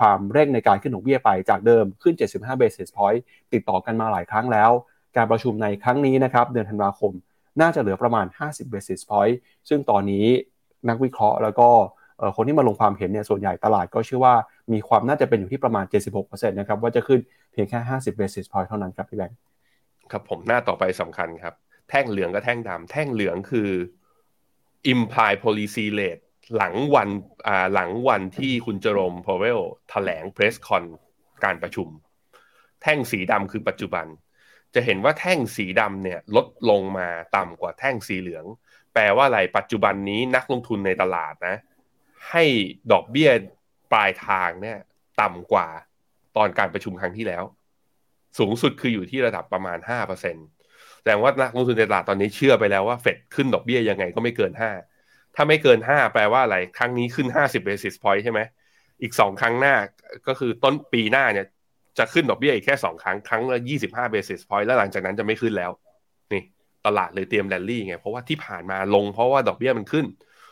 [0.00, 3.20] ความเร่งในการขึ้นดอกเบี้ยไปจากเดิมขึ้น 75 basis point
[3.52, 4.70] ติดต่อกันมาหลายครั้งแล้ว
[5.16, 7.12] การประชุมในครั้งนี้นะครับเดือนธันวาคม
[7.60, 9.36] น่าจะเหลือประมาณ 50 basis point
[9.68, 10.26] ซึ่งตอนนี้
[10.88, 11.68] นักวิเคราะห์แล้วก็
[12.36, 14.34] คนที่มาลงความเห็นเนี่ยส่วนใหญ่ตลาดก็เชื่อว่า
[14.72, 15.84] มีความน่าจะเป็นอยู่ที่ประมาณ
[16.16, 17.20] 76%นะครับว่าจะขึ้น
[17.52, 19.38] เพียงแค่ 50 basis point เท่านั้นครับพี่แบงค์
[20.10, 21.54] ครับผมหน้าต่อไปสำคัญครับ
[21.90, 23.70] แท่งเหลืองกับแท่งดำแท่งเหลืองคือ
[24.92, 26.22] implied policy rate
[26.56, 27.08] หลังวัน
[27.74, 29.60] หลังวันที่คุณเจอรมพาวเวล
[29.90, 30.84] แถลงเพรสคอน
[31.44, 31.88] การประชุม
[32.82, 34.06] แท่งสีดำคือปัจจุบัน
[34.74, 38.44] จะเห็นว่าแท่งสีดำเนี่ยลดลงมาต่ำกว่าแท่งสีเหลือง
[38.94, 41.56] แปลว่าอะไรปัจจุบันนี้นักลงทุนในตลาดนะ
[42.30, 42.44] ให้
[42.92, 43.30] ดอกเบี้ย
[43.92, 44.78] ปลายทางเนี่ย
[45.20, 45.68] ต่ำกว่า
[46.36, 47.44] ตอนการประชุมครั้งที่แล้ว
[48.38, 49.78] สูงสุดคืออยู่ที่ระดับประมาณ
[50.40, 54.62] 5%แต่ว่านักลงทุนในตลาดตอนนี้เชื่อไปแล้วว่าเฟดขึ้นดอกเบี้ยยังไงก็ไม่เกิน5
[55.36, 58.40] ถ้าไม่เกินห้าแปลว่าอะไร ครั้งนี้ขึ้นห้าสิบ basis point ใช่ไหม
[59.02, 59.74] อีกสองครั้งหน้า
[60.26, 61.46] ก็คือต้นปีหน้าเนี่ย
[61.98, 65.70] จะขึ้นดอกเบี้ยอีกแค่สองครั้ง ครั้งละยี่สิบห้า basis point แล้วหลังจากนั้นจะไม่ขึ้นแล้ว
[66.32, 66.42] นี่
[66.86, 70.06] ตลาดเลยเตรียมแรลลี่ไง เพราะว่าที่ผ่านมาลงเพราะว่าดอกเบี้ยมันขึ้น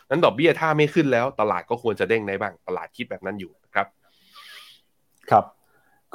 [0.09, 3.87] นั้นดอกเบี้ยถ้าไม่ขึ้นแล้ว ตลาดก็ควรจะเด้งได้บ้าง ตลาดคิดแบบนั้นอยู่ครับ
[5.31, 5.45] ครับ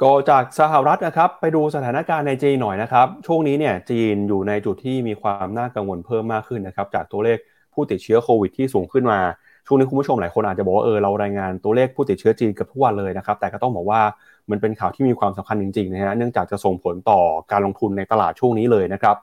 [0.01, 7.37] ก็จากสหรัฐนะครับไปดูสถานการณ์ในจีนหน่อยนะครับ ช่วงนี้เนี่ยจีนอยู่ในจุดที่มีความน่ากังวลเพิ่มมากขึ้นนะครับ จากตัวเลข
[7.75, 9.19] ผู้ติดเชื้อโควิดที่สูงขึ้นมา
[9.67, 14.01] ช่วงนี้คุณผู้ชมหลายคนอาจจะบอกว่าเออเรารายงานตัวเลขผู้ติดเชื้อจีนกับทุกวันเลยนะครับแต่ก็ต้องบอกว่า
[14.49, 17.19] มันเป็นข่าวที่มีความสำคัญจริงๆนะฮะเนื่องจากจะส่งผลต่อ
[17.51, 19.15] การลงทุนในตลาดช่วงนี้เลยนะครับ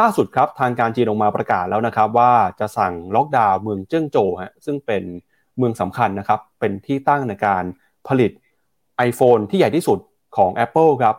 [0.00, 5.02] ล่าสุดครับทางการจีนออกมาประกาศแล้วนะครับว่าจะสั่งล็อกดาวน์เมืองเจิ้งโจวฮะซึ่งเป็น
[5.58, 7.64] เมืองสำคัญนะครับเป็นที่ตั้งในการ
[8.08, 8.30] ผลิต
[9.08, 9.98] iPhone ที่ใหญ่ที่สุด
[10.36, 11.16] ของ Apple ครับ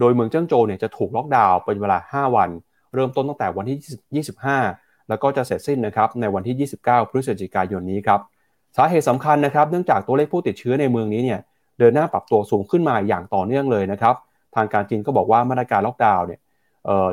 [0.00, 2.50] โดยเมืองเจิ้งโจวเนี่ยจะถูกล็อกดาวน์เป็นเวลา 5 วัน
[2.94, 8.20] เริ่มต้นตั้งแต่วันที่ 25 แล้วก็จะเสร็จสิ้นนะครับในวันที่ 29 พฤศจิกายนนี้ครับ
[8.76, 11.40] สาเหตุสำคัญนะครับเนื่องจากตัวเลขผู้ติดเชื้อในเมืองนี้เนี่ย
[11.78, 14.14] เดินหน้าปรับตัวสูงขึ้นมาอย่างต่อเนื่องเลยนะครับ
[14.56, 16.40] ทางการจีนก็บอกว่ามาตรการล็อกดาวน์เนี่ย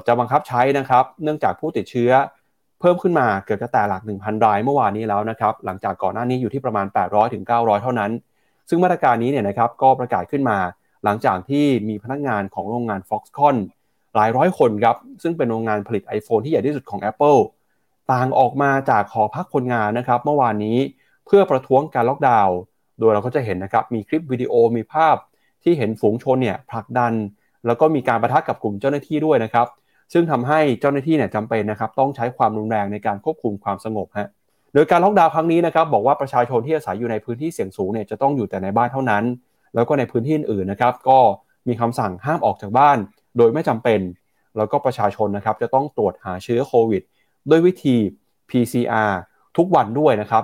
[0.07, 2.11] จะบังคับใช้นะครับเนื่องจากผู้ติดเชื้อ
[2.79, 8.11] เพิ่มขึ้นมาเกือบจะแต่หลัก 1,000 รายเมื่อวานนี้แล้วนะครับหลังจากก่อนหน้านี้อยู่ที่ประมาณ 800ถึง900 เท่านั้น
[8.69, 10.57] ซึ่งมาตรการนี้เนี่ยนะครับก็ประกาศขึ้นมา
[11.03, 13.55] หลังจากที่มีพนักงานของโรงงาน Foxconn
[14.15, 17.39] หลายร้อยคนครับซึ่งเป็นโรงงานผลิต iPhone ที่ใหญ่ที่สุดของ Apple
[18.11, 20.77] ต่างออกมาจากหอพักคนงานนะครับ เมื่อวานนี้
[21.25, 22.57] เพื่อประท้วงการล็อกดาวน์
[22.99, 25.15] โดยเราก็จะเห็นนะครับมีคลิปวิดีโอมีภาพ
[25.63, 27.13] ที่เห็นฝูงชนเนี่ยผลักดัน
[27.65, 29.67] แล้วก็มีการประทะกับกลุ่มเจ้าหน้าที่ด้วยนะครับ
[30.13, 34.29] ซึ่งทำให้เจ้าหน้าที่เนี่ยจำเป็นนะครับต้องใช้ความรุนแรงในการควบคุมความสงบฮะ
[34.73, 39.23] โดยการล็อกดาวน์ครั้งนี้นะครับบอกว่าประชาชนที่อาศัยอยู่ในพื้นที่เสี่ยงสูงเนี่ยจะต้องอยู่แต่ในบ้านเท่านั้น
[39.75, 41.19] แล้วก็ในพื้นที่อื่นนะครับก็
[41.67, 42.97] มีคำสั่งห้ามออกจากบ้าน
[43.37, 43.99] โดยไม่จำเป็น
[44.57, 47.01] แล้วก็ประชาชนนะครับจะต้องตรวจหาเชื้อโควิด
[47.49, 47.95] ด้วยวิธี
[48.49, 49.11] PCR
[49.57, 50.43] ทุกวันด้วยนะครับ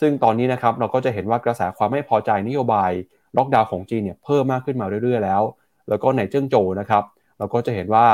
[0.00, 2.90] ซึ่งตอนนี้นะครับเราก็จะเห็นว่ากระแสความไม่พอใจนโยบาย
[3.36, 5.42] ล็อกดาวน์ของจีนเนี่ยเพิ่มมากขึ้นมาเรื่อยๆแล้ว
[5.88, 7.04] แล้วก็ในเจิ้งโจนะครับ
[7.38, 8.06] เราก็จะเห็นว่า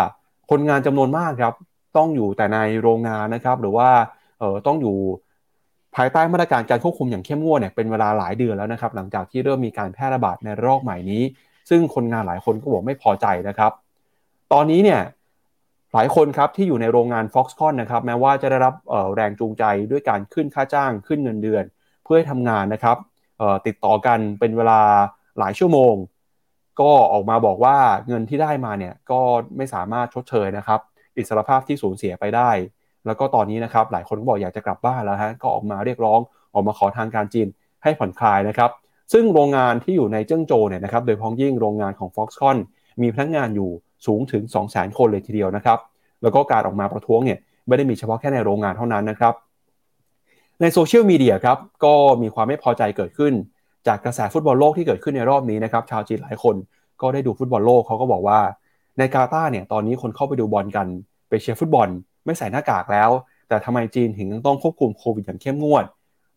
[0.50, 1.54] คนงานจำนวนมากครับ
[1.96, 3.88] ต้องอยู่แต่ในโรงงานนะครับ หรือว่า
[4.38, 4.96] เออต้องอยู่
[5.96, 11.22] ภายใต้มาตรการการควบคุมอย่างเข้มงวดเนี่ยเป็นเวลาหลายเดือนแล้วนะครับ หลังจากที่เริ่มมีการแพร่ระบาดในรอบใหม่นี้
[11.70, 13.72] ซึ่งคนงานหลายคนก็บอกไม่พอใจนะครับ
[14.52, 15.00] ตอนนี้เนี่ย
[15.94, 18.74] หลายคนครับที่อยู่ในโรงงาน Foxconn นะครับแม้ว่าจะได้รับ
[19.14, 21.64] แรงจูงใจด้วยการขึ้นค่าจ้างขึ้นเงินเดือน
[22.04, 22.96] เพื่อให้ทำงานนะครับ
[23.66, 24.80] ติดต่อกันเป็นเวลา
[25.38, 25.94] หลายชั่วโมง
[26.80, 27.76] ก็ออกมาบอกว่า
[28.08, 29.20] เงินที่ได้มาเนี่ยก็
[29.56, 30.80] ไม่สามารถชดเชยนะครับ
[31.16, 32.50] อิสรภาพที่สูญเสียไปได้
[33.06, 36.20] แล้วก็ตอนนี้นะครับหลายคนก็บอกอยากจะกลับบ้านแล้วฮะก็ออกมาเรียกร้อง
[36.54, 37.48] ออกมาขอทางการจีน
[37.82, 38.70] ให้ผ่อนคลายนะครับ
[39.12, 42.58] ซึ่งโรงงานที่อยู่ในเจิ้งโจเนี่ยนะครับโดยพ้องยิ่งโรงงานของ Foxconn
[43.02, 43.70] มีพนักงานอยู่
[44.06, 45.78] สูงถึง 200,000 คนเลยทีเดียวนะครับ
[46.22, 47.38] แล้วก็การออกมาประท้วงเนี่ย
[47.68, 49.34] ไม่ได้มีเฉพาะแค่ในโรงงานเท่านั้นนะครับ
[50.60, 53.32] ในโซเชียลมีเดียครับก็มีความไม่พอใจเกิดขึ้น
[53.86, 56.56] จากกระแสฟุตบอลโลกที่เกิดขึ้นในรอบนี้นะครับชาวจีนหลายคน
[57.02, 58.40] ก็ได้ดูฟุตบอลโลกเขาก็บอกว่า
[58.98, 60.86] ในกาตาร์เนี่ยตอนนี้คนเข้าไปดูบอลกัน
[61.28, 61.88] ไปเชียร์ฟุตบอล
[62.24, 63.10] ไม่ใส่หน้ากากแล้ว
[63.48, 65.84] แต่ทำไมจีนถึงต้องควบคุมโควิดอย่างเข้มงวด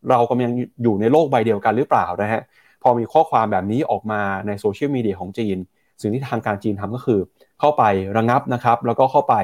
[0.09, 0.51] เรากำลัง
[0.83, 2.41] อยู่ในโลกใบเดียวกันหรือเปล่านะฮะ
[2.83, 5.57] พอมีข้อความแบบนี้ออกมาในโซเชียลมีเดียของจีน
[6.01, 7.19] สิ่งที่ทางการจีนทำก็คือ
[7.59, 7.83] เข้าไป
[8.17, 9.35] ระงับนะครับ แล้วก็เข้าไป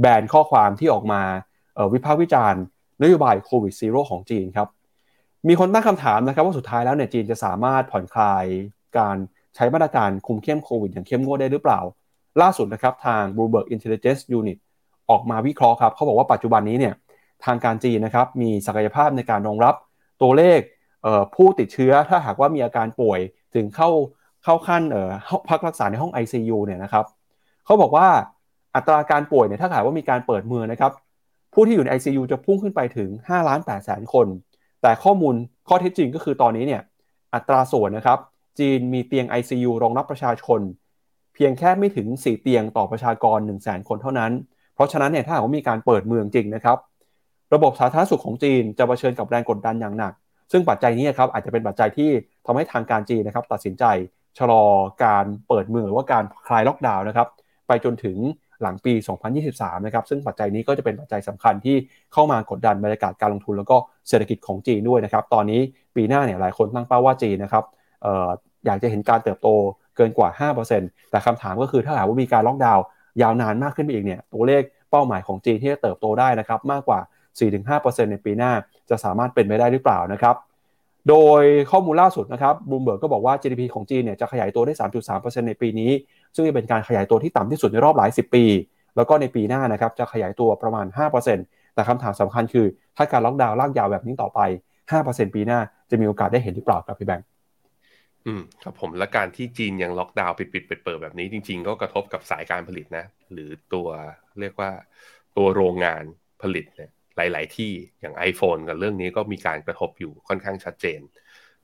[0.00, 1.22] แบนข้อความที่ออกมา
[1.92, 2.62] วิพากษ์วิจารณ์
[3.02, 4.68] นโยบายโควิด Zero ของจีนครับ
[5.48, 8.44] มีคนตั้งคำถามนะครับว่าสุดท้ายแล้วเนี่ยจีนจะสามารถผ่อนคลาย
[8.98, 9.16] การ
[9.54, 11.80] ใช้มาตรการคุมเข้มโควิดอย่างเข้มงวดได้หรือเปล่า
[12.40, 14.58] ล่าสุดนะครับทาง Bloomberg Intelligence Unit
[15.10, 16.94] ออกมาวิเคราะห์ครับเขาบอกว่าปัจจุบันนี้เนี่ย
[17.44, 19.74] ทางการจีนนะครับมีศักยภาพในการรองรับ
[20.22, 20.60] ตัวเลข
[21.34, 23.20] ผู้ติดเชื้อถ้าหากว่ามีอาการป่วย
[23.54, 23.90] ถึงเข้า
[24.44, 24.82] เข้าขั้น
[25.48, 27.04] พักรักษาในห้อง ICU เนี่ยนะครับ
[27.68, 28.08] เขาบอกว่า
[28.76, 30.92] อัตราการป่วยเนี่ยถ้าหากว่ามีการเปิดเมืองนะครับ
[31.54, 34.26] ผู้ที่อยู่ใน ICU จะพุ่งขึ้นไปถึง5ล้าน8แสนคน
[34.82, 35.34] แต่ข้อมูล
[35.68, 36.82] ข้อเท็จจริงก็คือตอนนี้เนี่ย
[37.34, 38.18] อัตราส่วนนะครับ
[38.58, 40.60] จีนมีเตียง ICU รองรับประชาชน
[41.34, 44.32] เพียงแค่ไม่ถึง 4 เตียงต่อประชากร 1 0 0 0 0แสนคนเท่านั้น
[44.74, 46.78] เพราะฉะนั้นเนี่ยถ้าหากว่ามีการเปิดเมืองจริงนะครับ
[47.54, 50.12] ระบบสาธารณสุขของจีนจะเผชิญกับแรงกดดันอย่างหนัก
[50.52, 52.10] ซึ่งปัจจัยนี้ครับอาจจะเป็นปัจจัยที่
[52.46, 53.84] ทำให้ทางการจีนนะครับตัดสินใจ
[54.38, 54.64] ชะลอ
[55.04, 57.28] การเปิดเมืองหรือว่าการคลายล็อกดาวน์นะครับ
[57.68, 58.16] ไปจนถึง
[58.62, 58.92] หลังปี
[59.40, 61.76] 2023 นะครับ ซึ่งปัจจัยนี้ก็จะเป็นปัจจัยสำคัญที่
[62.12, 63.76] เข้ามากดดันบรรยากาศการลงทุนแล้วก็
[64.08, 65.60] เศรษฐกิจของจีนด้วยนะครับ ตอนนี้
[65.96, 67.64] ปีหน้าเนี่ยหลายคนตั้งเป้าว่าจีนนะครับ
[68.04, 68.28] ออ
[68.66, 69.48] อยากจะเห็นการเติบโต
[69.96, 72.84] เกินกว่า 5%แต่คำถามก็คือถ้าหากว่ามีการล็อกดาวน์
[73.22, 77.00] ยาวนานมากขึ้นไปอีกเนี่ย ตัวเลขเป้าหมายของจีนที่จะเติบโตได้นะครับมากกว่า
[77.38, 78.52] 4-5%ในปีหน้า
[78.90, 80.36] จะสามารถเป็นไปได้หรือเปล่านะครับ
[81.08, 84.74] โดยข้อมูลล่าสุดนะครับบลูมเบิร์กก็บอกว่า GDP ของจีนเนี่ยจะขยายตัวได้
[85.10, 85.90] 3.3%ในปีนี้
[86.34, 88.44] ซึ่งจะเป็นการขยายตัวที่ต่ำที่สุดในรอบหลาย 10 ปี
[88.96, 90.86] แล้วก็ในปีหน้านะครับจะขยายตัวประมาณ
[91.30, 92.66] 5%แต่คำถามสำคัญคือ
[92.96, 94.40] ถ้าการล็อกดาวน์ลากยาวแบบนี้ต่อไป
[94.90, 95.60] 5%ปีหน้า
[95.90, 97.26] จะมีโอกาสได้เห็นหรือเปล่าครับพี่แบงค์
[98.26, 103.88] อืมครับผมและการที่จีนยังล็อกดาวน์ปิดปิดเปิดเปิดแบบนี้จริง ๆ ก็กระทบกับสายการผลิตนะ หรือตัว
[104.40, 104.70] เรียกว่า
[105.36, 106.02] ตัวโรงงาน
[106.42, 111.00] ผลิตเนี่ยหลาย ๆ ที่อย่าง iPhone กับเรื่องนี้ก็มีการกระทบอยู่ค่อนข้างชัดเจน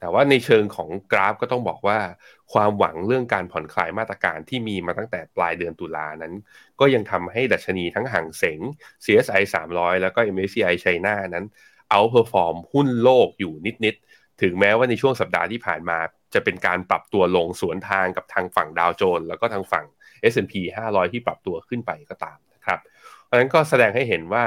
[0.00, 1.98] แต่ว่าในเชิงของกราฟก็ต้องบอกว่า
[2.52, 6.34] ความหวังเรื่องการผ่อนคลายมาตรการที่มีมาตั้งแต่ปลายเดือนตุลานั้น
[6.80, 8.60] ก็ยังทำให้ดัชนีทั้งฮั่งเส็ง
[9.04, 9.42] CSI
[9.72, 11.46] 300 แล้วก็ MSCI China นั้น
[11.90, 15.98] outperform หุ้นโลกอยู่นิด ๆ ถึงแม้ว่าในช่วงสัปดาห์ที่ผ่านมา
[16.34, 19.86] จะเป็นการปรับตัวลงสวนทางกับทางฝั่งดาวโจนส์แล้วก็ทางฝั่ง
[20.32, 20.54] S&P
[20.88, 22.78] 500 ที่ปรับตัวขึ้นไปก็ตามนะครับ
[23.24, 24.44] เพราะฉะนั้นก็แสดงให้เห็นว่า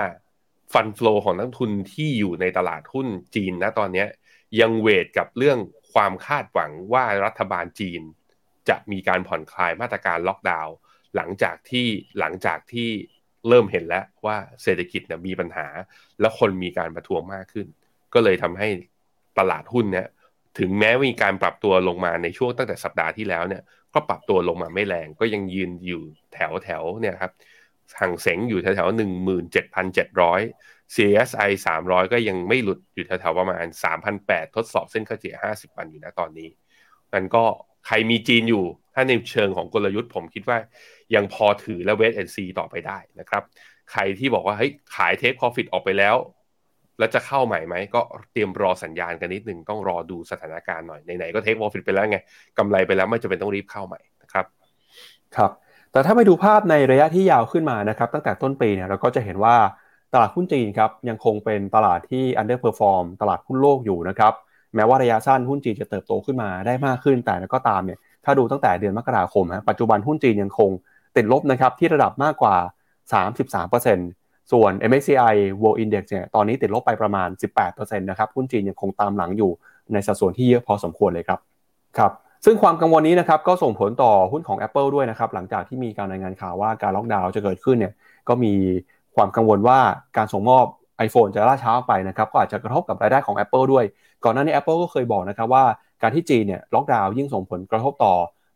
[0.73, 4.05] fund flow ของนักลงทุนที่อยู่ในตลาดหุ้นจีนนะตอนนี้
[4.59, 5.59] ยังเวทกับเรื่อง
[5.93, 8.01] ความคาดหวังว่ารัฐบาลจีน
[8.69, 10.75] จะมีการผ่อนคลายมาตรการล็อกดาวน์
[11.15, 11.87] หลังจากที่
[12.19, 12.89] หลังจากที่
[13.47, 15.67] เริ่มเห็นแล้วว่าเศรษฐกิจเนี่ยมีปัญหา
[16.21, 17.67] และคนมีการประท้วงมากขึ้น
[18.13, 18.69] ก็เลยทำให้
[19.39, 20.07] ตลาดหุ้นเนี่ย
[20.59, 26.01] ถึงแม้มีการปรับตัวลงมาในช่วงตั้งแต่สัปดาห์ที่แล้วเนี่ยก็ปรับตัวลงมาไม่แรงก็ยังยืนอยู่
[26.33, 27.31] แถวแถวเนี่ยครับ
[27.99, 30.41] ห่างเสงอยู่แถวแถวหนึ่งหมื่นเจ็ดพันเจ็ดร้อย
[30.95, 33.65] CSI 300 ก็ยังไม่หลุดอยู่แถวๆประมาณ
[34.11, 36.49] 3,008ทดสอบเส้นค่าเฉลี่ย 50 วันอยู่นะตอนนี้
[37.13, 37.43] มันก็
[37.87, 40.57] ใครมีจีนอยู่ ถ้าในเชิงของกลยุทธ์ผมคิดว่า
[41.15, 43.43] ยังพอถือและ wait and see ต่อไปได้นะครับ
[43.91, 46.15] ใครที่บอกว่าเฮ้ยขาย take profit ออกไปแล้ว
[46.99, 52.17] แล้วจะเข้าใหม่ไหม ก็เตรียมรอสัญญาณกันนิดนึงต้องรอดูสถานการณ์หน่อยไหนๆก็ take profit ไปแล้วไง
[52.57, 54.45] กำไรไปแล้วไม่จำเป็นต้องรีบเข้าใหม่นะครับ
[55.35, 55.51] ครับ
[55.91, 59.55] แต่ถ้าไปดูภาพในระยะที่ยาวขึ้นมานะครับ ตั้งแต่ต้นปีเนี่ยเราก็จะเห็นว่า
[60.13, 64.33] ตลาดหุ้นจีนครับยังคงเป็นตลาดที่ underperform ตลาดหุ้นโลกอยู่นะครับ
[64.75, 70.71] แม้ว่าระยะสั้นหุ้นจีนจะเติบโตขึ้นมาได้มากขึ้น แต่ก็ตามเนี่ยถ้าดูตั้งแต่เดือนมกราคมปัจจุบันหุ้นจีนยังคง
[71.15, 72.55] ติดลบนะครับที่ระดับมากกว่า
[73.73, 77.29] 33%ส่วน MSCI World Index เนี่ยตอนนี้ติดลบไปประมาณ
[77.63, 79.51] 18%นะครับหุ้นจีนยังคงตามหลังอยู่
[79.93, 81.39] ในสัดส่วนที่เยอะพอสมควรเลยครับ
[81.97, 82.11] ครับ
[82.45, 87.93] ซึ่งความกังวลนี้นะครับก็ส่งผลต่อหุ้นของ Apple ด้วยนะครับหลังจากที่มีการรายงานข่าวว่าการล็อกดาวน์จะเกิดขึ้นเนี่ย
[88.27, 88.53] ก็มี
[89.17, 89.79] ความกังวลว่า
[90.17, 90.65] การส่งมอบ
[91.07, 93.85] iPhone จะล่าช้าไปนะครับก็อาจจะกระทบกับรายได้ของ Apple ด้วย
[94.23, 95.63] ก่อนหน้านี้ Apple ก็เคยบอกนะครับว่า
[96.01, 98.13] การที่จีนเนี่ยล็อกดาวน์ยิ่งส่งผลกระทบต่อ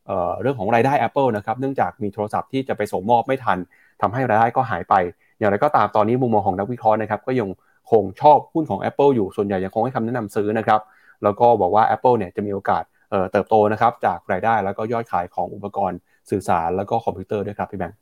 [0.07, 3.57] เออเรื่องของรายได้ Apple นะครับเนื่องจากมีโทรศัพท์ที่จะไปส่งมอบไม่ทัน
[4.01, 4.93] ทำให้รายได้ก็หายไป
[5.39, 7.49] อย่างไรก็ตามตอนนี้มุมมองของนักวิเคราะห์นะครับก็ยัง
[7.91, 10.81] คงชอบหุ้นของ Apple อยู่ส่วนใหญ่ยังคงให้คำแนะนำซื้อนะครับ
[11.23, 12.83] แล้วก็บอกว่า Apple เนี่ยจะมีโอกาส
[13.31, 15.97] เติบโตนะครับจากรายได้แล้วก็ยอดขายของอุปกรณ์
[16.29, 17.97] สื่อสารแล้วก็คอมพิวเตอร์ด้วยครับพี่แบงค์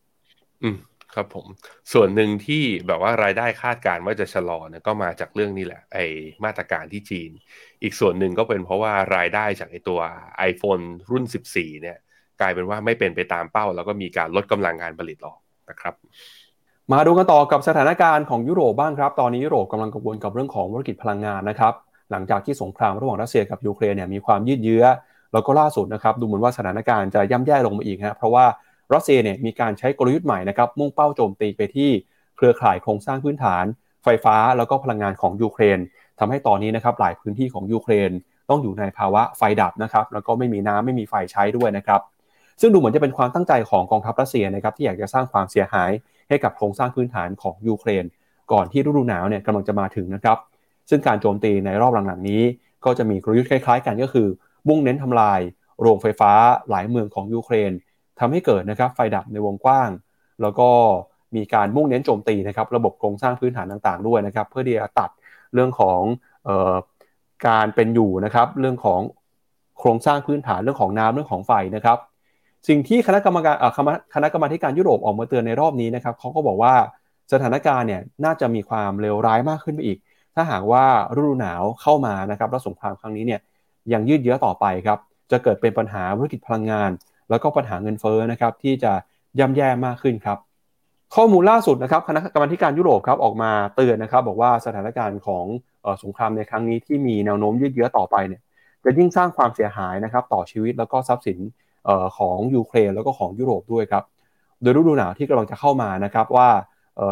[0.63, 0.75] อืม
[1.15, 1.47] ครับผม
[1.93, 5.97] ส่วนหนึ่งที่แบบว่ารายได้คาดการณ์ว่าจะชะลอเนี่ยก็มาจากเรื่องนี้แหละ ไอ
[6.45, 7.31] มาตรการที่จีน
[7.83, 9.99] อีกส่วนหนึ่งก็เป็นเพราะว่ารายได้จากไอตัว
[10.51, 11.97] iPhone รุ่น 14 เนี่ย
[12.41, 15.39] กลายเป็นว่าไม่เป็นไปตามเป้า แล้วก็มีการลดกำลังงานผลิตออก
[15.69, 15.93] นะครับ
[16.91, 21.73] มาดูกันต่อกับสถานการณ์ของยุโรปบ้างครับ ตอนนี้ยุโรปกำลังกังวลกับเรื่องของธุรกิจพลังงานนะครับ
[22.11, 24.85] หลังจากที่สงครามระหว่างรัสเซียกับยูเครนเนี่ยมีความยืดเยื้อ
[25.33, 28.45] แล้วก็ล่าสุดนะครับดูเหมือนว่าสถานการณ์จะย่ำแย่ลงมาอีกฮะเพราะว่า
[28.93, 31.89] รัสเซียเนี่ยมีการใช้กลยุทธ์ใหม่นะครับมุ่งเป้าโจมตีไปที่
[32.37, 33.65] เครือข่ายโครงสร้างพื้นฐาน
[34.03, 35.79] ไฟฟ้าแล้วก็พลังงานของยูเครน
[36.19, 38.11] ทำให้ตอนนี้นะครับหลายพื้นที่ของยูเครน
[38.49, 42.01] ต้องอยู่ในภาวะไฟดับนะครับแล้วก็ไม่มีน้ำไม่มีไฟใช้ด้วยนะครับ
[42.61, 45.91] ซึ่งดูเหมือนจะเป็นความตั้งใจของกองทัพรัสเซียนะครับที่อยากจะสร้างความเสียหาย
[46.29, 48.05] ให้กับโครงสร้างพื้นฐานของยูเครน
[48.51, 50.37] ก่อนที่ฤดูหนาวเนี่ยกำลังจะมาถึงนะครับ
[50.89, 52.41] ซึ่งการโจมตีในรอบหลังๆนี้
[52.85, 54.27] ก็จะมีกลยุทธ์คล้ายๆ กันก็คือ
[54.67, 55.39] มุ่งเน้นทำลาย
[55.81, 56.31] โรงไฟฟ้า
[56.69, 57.71] หลายเมืองของยูเครน
[58.19, 59.89] ทำให้เกิดนะครับไฟดับในวงกว้าง
[60.41, 60.69] แล้วก็
[61.35, 65.09] มีการมุ่งเน้นโจมตีนะครับระบบโครงสร้างพื้นฐานต่างๆด้วยนะครับ เพื่อที่จะตัด
[65.53, 66.01] เรื่องของ
[66.47, 66.73] ออ
[67.47, 69.01] การเป็นอยู่นะครับ เรื่องของ
[69.79, 71.97] โครงสร้างพื้นฐานเรื่องของน้ำเรื่องของไฟนะครับ
[72.67, 73.55] สิ่งที่คณะกรรมการ
[74.15, 76.73] คณะกรรมาการยุโรปออกมาเตือนในรอบนี้นะครับเขาก็บอกว่า
[77.33, 79.97] สถานการณ์เนี่ยน่าจะมีความเลวร้ายมากขึ้นไปอีก
[80.35, 83.39] ถ้าหากว่าฤดูหนาวเข้ามานะครับแล้วสงครามครั้งนี้เนี่ย
[83.93, 84.99] ยังยืดเยื้อต่อไปครับ
[85.31, 86.89] จะเกิดเป็นปัญหาธุรกิจพลังงาน
[87.29, 88.93] แล้วก็ปัญหาเงินเฟ้อนะครับที่จะ
[89.39, 90.37] ย่ำแย่มากขึ้นครับ
[91.15, 95.45] ข้อมูลล่าสุดนะครับคณะกรรมการยุโรปครับออกมาเตือนนะครับ บอกว่าสถานการณ์ของ
[96.03, 98.41] สงครามในครั้งนี้ที่มีแนวโน้มยืดเยื้อต่อไปเนี่ย
[98.83, 101.39] จะยิ่งสร้างความเสียหายนะครับต่อชีวิตแล้วก็ทรัพย์สิน
[102.17, 104.03] ของยูเครนแล้วก็ของยุโรปด้วยครับ
[104.61, 106.49] โดยฤดูหนาวที่กำลังจะเข้ามานะครับว่า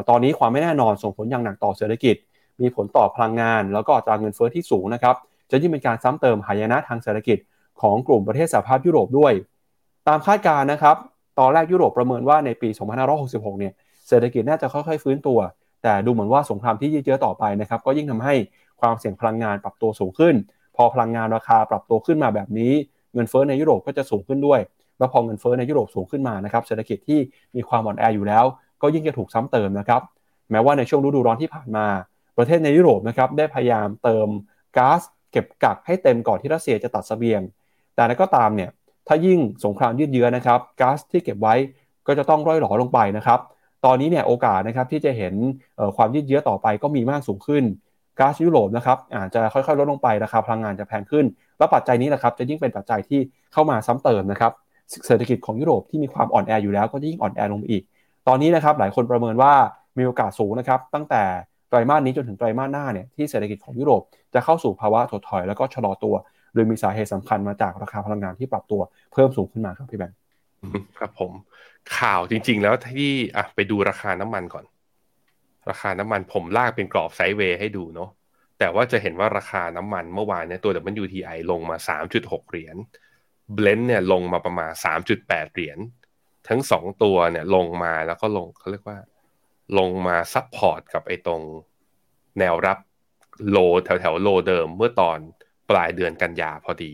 [0.09, 2.15] ตอนนี้ความไม่แน่นอนส่งผลอย่างหนักต่อเศรษฐกิจ
[2.61, 5.15] มีผลต่อพลังงาน แล้วก็อัตราเงินเฟ้อที่สูงนะครับ
[5.51, 7.37] จะยิ่งเป็นการซ้ำเติมหายนะทางเศรษฐกิจ
[7.81, 9.33] ของกลุ่มประเทศสหภาพยุโรปด้วย
[10.07, 10.95] ตามคาดการณ์นะครับ
[11.39, 12.69] ตอนแรกยุโรปประเมินว่าในปี
[13.13, 13.73] 2566 เนี่ย
[14.07, 15.39] เศรษฐกิจน่าจะค่อยๆ ฟื้นตัว
[15.83, 18.35] แต่ดูเหมือนว่าสงครามที่ยืดเยื้อต่อไปนะครับ ก็ยิ่งทำให้
[18.81, 20.35] ความเสี่ยงพลังงานปรับตัวสูงขึ้น
[20.75, 22.73] พอพลังงานราคาปรับตัวขึ้นมาแบบนี้
[23.13, 24.59] เงินเฟ้อในยุโรปก็จะสูงขึ้นด้วย
[24.97, 27.19] แล้วพอเงินเฟ้อในยุโรปสูงขึ้นมานะครับ เศรษฐกิจที่
[27.55, 28.45] มีความอ่อนแออยู่แล้ว
[28.81, 30.01] ก็ยิ่งจะถูกซ้ำเติมนะครับ
[30.51, 31.85] แม้ว่าในช่วงฤดูร้อนที่ผ่านมา
[32.37, 34.27] ประเทศในยุโรปนะครับได้พยายามเติม
[34.77, 35.01] ก๊าซ
[35.31, 37.41] เก็บกักให้เต็มก่อนที่รัสเซียจะตัดสเสบียง
[37.95, 38.69] แต่นั้นก็ตามเนี่ย
[39.07, 41.55] ถ้ายิ่งสงครามยืดเยื้อนะครับก๊าซที่เก็บไว้
[42.07, 43.39] ก็จะต้องร่อยหลอลงไปนะครับ
[43.85, 45.33] ตอนนี้เนี่ยโอกาสนะครับที่จะเห็น
[45.97, 47.63] ความยืดเยื้อต่อไปก็มีมากสูงขึ้น
[48.19, 51.25] ก๊าซยุโรปนะครับอาจจะค่อยๆลดลงไปราคาพลังงานจะแพงขึ้น
[51.57, 53.19] แล้วปัจจัยนี้นะครับจะยิ่งเป็นปัจจัยที่
[53.53, 54.51] เข้ามาซ้ำเติมนะครับ
[55.07, 57.83] เศรษฐกิจของยุโรปที่มีความอ่อนแออยู่แล้วก็ยิ่งอ่อนแอลงอีก
[58.27, 59.53] ตอนนี้นะครับหลายคนประเมินว่า
[59.97, 61.23] มีโอกาสสูงนะครับตั้งแต่
[61.69, 64.01] ไตรมาสนี้จนถึงไตรมาสหน้าเนี่ยที่เศรษฐกิจของยุโรป
[64.33, 66.15] จะเข้าสู่ภาวะถดถอยแล้วก็ชะลอตัว
[66.57, 68.81] โดยมีสาเหตุสำคัญมาจากราคาพลังงานที่ปรับตัว
[69.13, 70.17] เพิ่มสูงขึ้นมาครับพี่แบงค์
[70.97, 71.31] ครับผม
[71.97, 74.65] ข่าวจริง ๆ แล้วที่อะไปดูราคาน้ำมันก่อน
[75.69, 78.09] ราคาน้ำมันผมลากเป็นกรอบ sideway ให้ดูเนาะ
[78.59, 80.71] แต่ว่าจะเห็นว่าราคาน้ำมันเมื่อวานเนี่ยตัว
[81.03, 81.77] WTI ลงมา
[82.13, 82.75] 3.6 เหรียญ
[83.53, 84.71] Brent เนี่ยลงมาประมาณ
[85.13, 85.79] 3.8 เหรียญ
[86.47, 88.99] ทั้งสองตัวเนี่ยลงมาแล้วก็ลงเขาเรียกว่า
[89.77, 91.41] ลงมา support กับไอ้ตรง
[92.39, 92.77] แนวรับ
[93.49, 95.19] low แถวแถว low เดิมเมื่อตอน
[95.69, 96.93] ปลายเดือนกันยาพอดี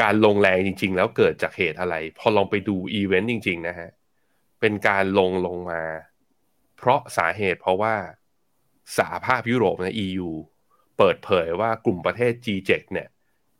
[0.00, 3.90] การลงแรงจริง ๆ แล้วเกิดจากเหตุอะไร พอลองไปดูอีเวนต์จริง ๆ นะฮะ
[4.60, 5.82] เป็นการลงลงมา
[6.76, 7.94] เพราะสาเหตุเพราะว่า
[8.98, 10.30] สหภาพยุโรปนะ EU
[10.98, 13.08] เปิดเผยว่ากลุ่มประเทศ G7 เนี่ย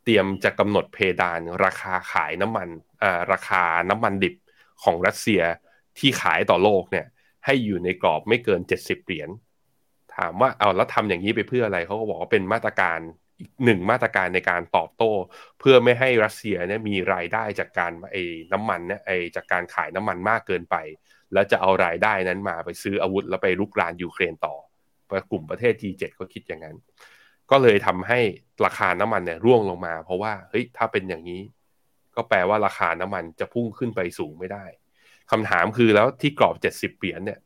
[0.03, 2.67] เตรียมจะกำหนดเพดานราคาขายน้ำมัน
[3.03, 4.35] อ่าราคาน้ำมันดิบ
[4.83, 5.41] ของรัสเซีย
[5.99, 7.05] ที่ขายต่อโลกเนี่ย
[7.45, 9.29] ให้อยู่ในกรอบไม่เกิน 70 เหรียญ
[10.15, 12.99] ถามว่าเอาแล้วทำอย่างนี้ไปเพื่ออะไรเขาก็บอกว่าเป็นมาตรการ
[13.39, 15.11] อีกหนึ่งมาตรการในการตอบโต้
[15.59, 18.23] เพื่อไม่ให้รัสเซียเนี่ยมีรายได้จากการไอ้
[18.53, 20.75] น้ำมันเนี่ยไอ้จากการขายน้ำมันมากเกินไป
[21.33, 24.55] แล้วจะเอารายได้นั้นมาไปซื้ออาวุธแล้วไปลุกรานยูเครนต่อ
[25.31, 26.77] กลุ่มประเทศ G7 ก็คิดอย่างนั้น
[27.51, 28.19] ก็เลยทำให้
[28.65, 31.41] ราคาน้ำมันเนี่ยร่วงลงมา เพราะว่าเฮ้ยถ้าเป็นอย่างนี้
[32.15, 34.65] ก็แปลว่าราคาน้ำมันจะพุ่งขึ้นไปสูงไม่ได้
[35.31, 37.39] คำถามคือแล้วที่กรอบ 70เหรียญเนี่ย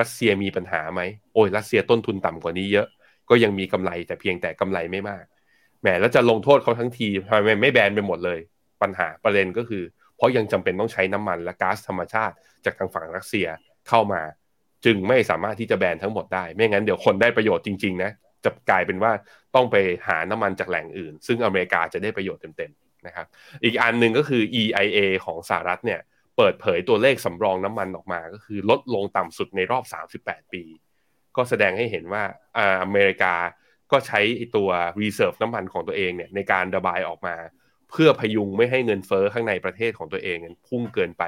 [0.00, 1.00] รัสเซียมีปัญหาไหม
[1.34, 2.88] โอ้ยรัสเซียต้นทุนต่ำกว่านี้เยอะ
[3.30, 5.24] ก็ยังมีกำไรแต่เพียงแต่กำไรไม่มาก
[5.80, 8.38] แหมแล้วจะลงโทษเขาทั้งทีทำไมไม่แบนไปหมดเลย
[8.82, 9.82] ปัญหาประเด็นก็คือ
[10.16, 13.46] เพราะยังจำเป็นต้องใช้น้ำมันและก๊าซธรรมชาติ จากทางฝั่งรัสเซีย
[13.88, 14.22] เข้ามา
[14.84, 18.10] จึงไม่สามารถที่จะแบนทั้งหมดได้ไม่งั้นเดี๋ยวคนได้ประโยชน์จริงๆนะ
[18.44, 19.12] จะกลายเป็นว่า
[19.54, 19.76] ต้องไป
[20.08, 23.26] หาน้ำมันจากแหล่งอื่น ซึ่งอเมริกาจะได้ประโยชน์เต็มๆนะครับ
[23.64, 26.00] อีกอันหนึ่งก็คือ EIA ของสหรัฐเนี่ย
[26.36, 29.84] เปิดเผยตัวเลขสำรองน้ำมันออกมา ก็คือลดลงต่ำสุดในรอบ
[30.18, 30.62] 38 ปี
[31.36, 32.22] ก็แสดงให้เห็นว่า
[32.82, 33.34] อเมริกา
[33.92, 34.20] ก็ใช้
[34.56, 34.70] ตัว
[35.00, 37.36] reserve น้ำมันของตัวเองเนี่ยในการระบายออกมา
[37.90, 40.36] เพื่อพยุงไม่ให้เงินเฟอ้อข้างในประเทศของตัวเอง
[40.68, 41.24] พุ่งเกินไป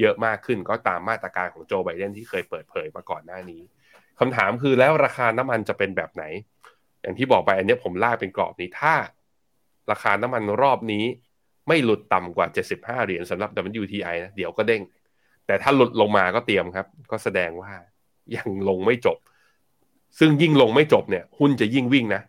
[0.00, 3.62] เยอะมากขึ้นก็ตามมาตรการของโจไบเดนที่เคยเปิดเผยมาก่อนหน้านี้
[4.20, 6.24] คำถามคือแล้วราคาน้ำมันจะเป็นแบบไหน
[7.02, 8.94] อย่างที่บอกไปอันนี้ผมลากเป็นกรอบนี้ถ้า
[9.90, 11.04] ราคาน้ำมันรอบนี้
[11.68, 12.46] ไม่หลุดต่ำกว่า
[12.76, 13.50] 75 เหรียญสำหรับ
[13.82, 14.82] WTI นะเดี๋ยวก็เด้ง
[15.46, 17.72] แต่ถ้าหลุดลงมาก็เตรียมครับ ก็แสดงว่า
[18.36, 19.18] ยังลงไม่จบ
[20.18, 22.22] ซึ่งยิ่งลงไม่จบเนี่ย หุ้นจะยิ่งวิ่งนะ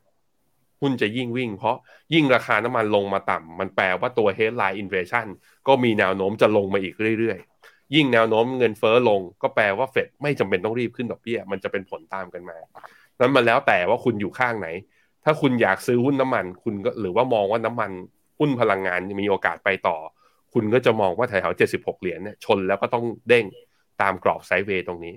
[0.82, 1.76] หุ้นจะยิ่งวิ่ง เพราะ
[2.14, 5.28] ยิ่งราคาน้ำมันลงมาต่ำมันแปลว่าตัว headline inflation
[5.68, 7.40] ก็มีแนวโน้มจะลงมาอีกเรื่อย
[7.96, 12.58] ยิ่งแนวโน้มเงินเฟอ้อลง ก็แปลว่าเฟดไม่จำเป็นต้องรีบขึ้นดอกเบี้ย มันจะเป็นผลตามกันมา
[13.20, 14.68] นั้นมาแล้วแต่ว่าคุณอยู่ข้างไหน
[15.24, 17.92] ถ้าคุณอยากซื้อหุ้นน้ำมัน คุณก็หรือว่ามองว่าน้ำมัน
[18.40, 19.98] หุ้นพลังงานมีโอกาสไปต่อ
[20.54, 23.46] คุณก็จะมองว่าแถวๆเจ็ดสิบหกเหรียญเนี่ยชนแล้วก็ต้องเด้ง
[24.02, 25.16] ตามกรอบ sideway ตรงนี้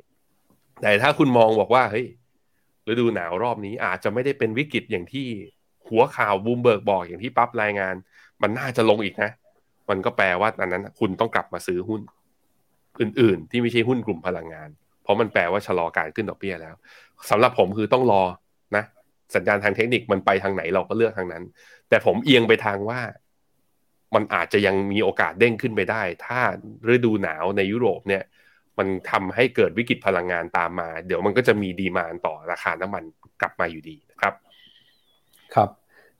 [0.82, 2.06] แต่ถ้าคุณมองบอกว่าเฮ้ย
[2.88, 5.28] ฤดูหนาวรอบนี้อาจจะไม่ได้เป็นวิกฤตอย่างที่
[5.88, 7.94] หัวข่าวบูมเบิร์กบอกอย่างที่ปั๊บรายงาน
[8.42, 9.30] มันน่าจะลงอีกนะ
[9.90, 12.00] มันก็แปลว่าอันนั้นคุณต้องกลับมาซื้อหุ้น
[13.00, 14.68] อื่นๆ ที่ไม่ใช่หุ้นกลุ่มพลังงาน
[15.02, 16.74] เพราะมันแปลว่าชะลอการขึ้นดอกเบี้ยแล้ว
[17.30, 18.22] สำหรับผมคือต้องรอ
[18.76, 18.84] นะ
[19.34, 21.44] สัญญาณทางเทคนิคมันไปทางไหนเราก็เลือกทางนั้น
[21.88, 23.00] แต่ผมเอียงไปทางว่า
[24.14, 26.40] มันอาจจะยังมีโอกาสเด้งขึ้นไปได้ ถ้า
[26.94, 28.22] ฤดูหนาวในยุโรปเนี่ย
[28.80, 33.04] มันทำให้เกิดวิกฤตพลังงานตามมา เดี๋ยวมันก็จะมีดีมานต่อราคาน้ำมัน
[33.40, 34.34] กลับมาอยู่ดีนะครับ
[35.54, 35.68] ครับ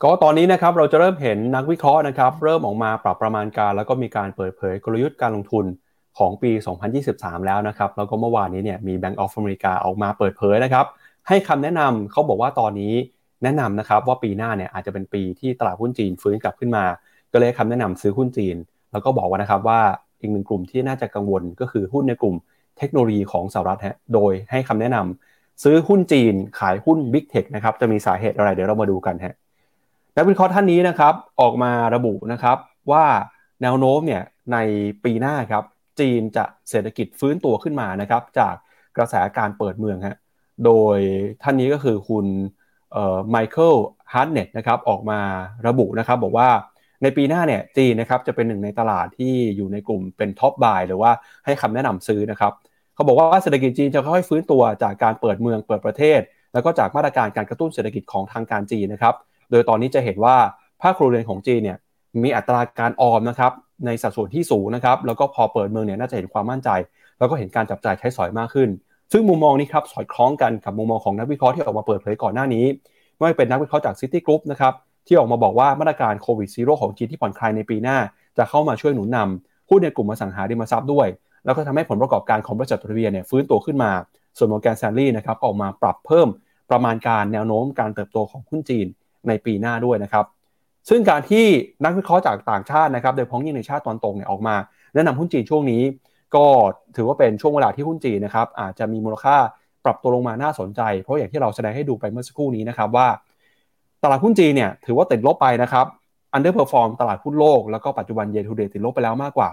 [0.03, 5.65] ก็ตอนนี้นะครับเราจะเริ่มเห็นนักวิเคราะห์นะครับ เริ่มออกมาปรับประมาณการ แล้วก็มีการเปิดเผยกลยุทธ์การลงทุน
[6.19, 6.51] ของปี
[6.99, 10.87] 2023 แล้วนะครับ แล้วก็เมื่อวานนี้เนี่ยมี Bank of America ออกมาเปิดเผยนะครับ
[11.29, 12.95] ให้คำแนะนำเขาบอกว่าตอนนี้
[13.43, 16.85] แนะนำนะครับว่าปีหน้าเนี่ยอาจจะเป็นปีที่ตลาดหุ้นจีนฟื้นกลับขึ้นมา
[17.33, 18.57] ก็เลยคำแนะนำซื้อหุ้นจีน
[18.93, 19.81] แล้วก็บอกว่านะครับว่า
[20.21, 22.35] อีกหนึ่งกลุ่มที่น่าจะกังวลก็คือหุ้นในกลุ่ม
[22.79, 29.35] เทคโนโลยีของสหรัฐฮะโดยให้คำแนะนำซื้อหุ้นจีนขายหุ้น Big Tech นะครับจะมีสาเหตุอะไรเดี๋ยวเรามาดูกันฮะ
[30.17, 32.57] นักวิเคราะห์ท่านนี้นะครับออกมาระบุนะครับ
[32.93, 33.05] ว่า
[33.63, 34.59] แนวโน้มเนี่ยใน
[35.05, 35.65] ปีหน้าครับ
[36.01, 38.55] จีนจะเศรษฐกิจฟื้นตัวขึ้นมานะครับจาก
[38.97, 40.17] กระแสการเปิดเมืองฮะ
[40.65, 40.99] โดย
[41.43, 42.27] ท่านนี้ก็คือคุณ
[43.31, 43.75] Michael
[44.13, 45.21] Hartnett นะครับออกมา
[45.67, 46.49] ระบุนะครับบอกว่า
[47.03, 51.11] ในปีหน้าเนี่ยจีนนะครับจะเป็นหนึ่งในตลาดที่อยู่ในกลุ่มเป็น top buy หรือว่า
[51.45, 52.53] ให้คำแนะนำซื้อนะครับ
[52.95, 56.21] เขาบอกว่าเศรษฐกิจจีนจะค่อยๆฟื้นตัวจากการเปิดเมืองเปิดประเทศ
[56.53, 59.15] แล้วก็จากมาตรการการกระตุ้นเศรษฐกิจของทางการจีนนะครับ
[59.51, 60.37] โดยตอนนี้จะเห็นว่า
[60.83, 61.79] ภาคครัวเรือนของจีนเนี่ย
[62.23, 63.53] มีอัตราการออมนะครับ
[63.87, 66.71] ในสัดส่วนที่สูงนะครับแล้วก็พอเปิดเมืองเนี่ยน่าจะเห็นความมั่นใจ
[67.19, 68.69] แล้วก็เห็นการจับจ่ายใช้สอยมากขึ้น
[69.13, 72.65] ซึ่งมุมมองนี้ครับสอดคล้องกันกับมุมมองของนักวิเคราะห์ที่ออกมาเปิดเผยก่อนหน้านี้
[73.17, 74.73] ไม่ว่าเป็นนักวิเคราะห์จาก Citigroup นะครับ
[75.11, 77.99] ที่ออกมาบอกว่ามาตรการโควิด zero ของจีนที่ผ่อนคลายในปีหน้า
[78.39, 81.09] จะเข้ามาช่วยหนุนนำหุ้นในกลุ่มอสังหาริมทรัพย์ด้วย
[81.45, 83.91] แล้วก็ทำให้ผลประกอบการของบริษัททเวียเนี่ยฟื้นตัวขึ้นมา
[84.39, 86.29] ส่วน Morgan Stanley นะครับออกมาปรับเพิ่ม
[86.71, 88.87] ประมาณการแนวโน้มการเติบโตของหุ้นจีน
[89.29, 90.25] ในปีหน้าด้วยนะครับ
[90.89, 91.47] ซึ่งการที่
[91.85, 94.57] นักวิเคราะห์จากต่างชาตินะครับโดยเฉพาะอย่างยิ่งในชาติตะวันตกเนี่ยออกมา
[94.95, 95.83] แนะนำหุ้นจีนช่วงนี้
[96.35, 96.45] ก็
[96.97, 99.37] ถือว่าเป็นช่วงเวลาที่หุ้นจีนนะครับอาจจะมีมูลค่า
[99.85, 103.09] ปรับตัวลงมาน่าสนใจ เพราะอย่างที่เราแสดงให้ดูไปเมื่อสักครู่นี้นะครับว่า
[104.03, 105.87] ตลาดหุ้นจีนเนี่ยถือว่าติดลบไปนะครับ
[106.33, 109.49] underperform ตลาดหุ้นโลก แล้วก็ปัจจุบัน year to date ติดลบไปแล้วมากกว่า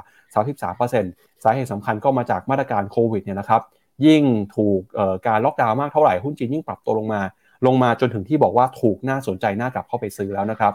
[0.65, 3.61] 33%สาเหตุสำคัญก็มาจากมาตรการโควิดเนี่ยนะครับ
[4.05, 4.23] ยิ่ง
[4.55, 4.81] ถูก
[5.27, 7.21] การล็อกดาวน์มากเท่าไหร่หุ้นจีนยิ่งปรับตัวลงมา
[7.65, 10.73] ลงมาจนถึงที่บอกว่าถูกน่าสนใจน่ากลับเข้าไปซื้อแล้วนะครับ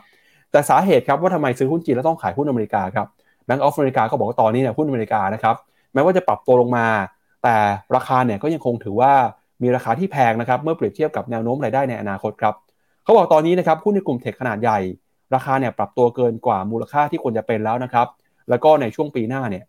[0.50, 3.06] แต่สาเหตุครับว่าทำไมซื้อหุ้นจีนแล้วต้องขายหุ้นอเมริกาครับ
[3.46, 5.56] แบงก์ออฟอเมริกาก็บอกว่าตอนนี้เนี่ยหุ้นอเมริกานะครับ
[5.94, 6.86] แม้ว่าจะปรับตัวลงมา
[7.42, 7.56] แต่
[7.96, 9.12] ราคาเนี่ยก็ยังคงถือว่า
[9.62, 12.54] มีราคาที่แพงนะครับเมื่อเปรียบเทียบกับแนวโน้มรายได้ในอนาคตครับ
[13.02, 14.78] เขาบอกตอนนี้นะครับหุ้นในกลุ่มเทคขนาดใหญ่
[15.34, 18.06] ราคาเนี่ยปรับตัวเกินกว่ามูลค่าที่ควรจะเป็นแล้วนะครับ
[18.48, 19.64] แล้วก็ในช่วงปีหน้าเนี่ย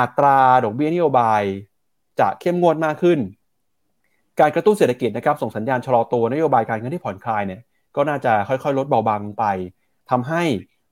[0.00, 1.42] อัตราดอกเบี้ยนโยบาย
[2.20, 3.18] จะเข้มงวดมากขึ้น
[4.40, 7.60] การกระตุ้นเศรษฐกิจนะครับส่งสัญญาณชะลอตัวนโยบายการเงินที่ผ่อนคลายเนี่ย
[7.96, 9.44] ก็น่าจะค่อยๆ ลดเบาบางลงไป
[10.10, 10.42] ทำให้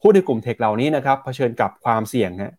[0.03, 2.55] หุ้นในกลุ่มเทคเหล่านี้นะครับเผชิญกับความเสี่ยงฮะ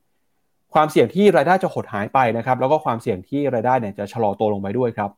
[0.73, 5.09] ความเสี่ยงที่รายได้จะหดหายไปนะครับ แล้วก็ความเสี่ยงที่รายได้เนี่ยจะชะลอตัวลงไปด้วยครับ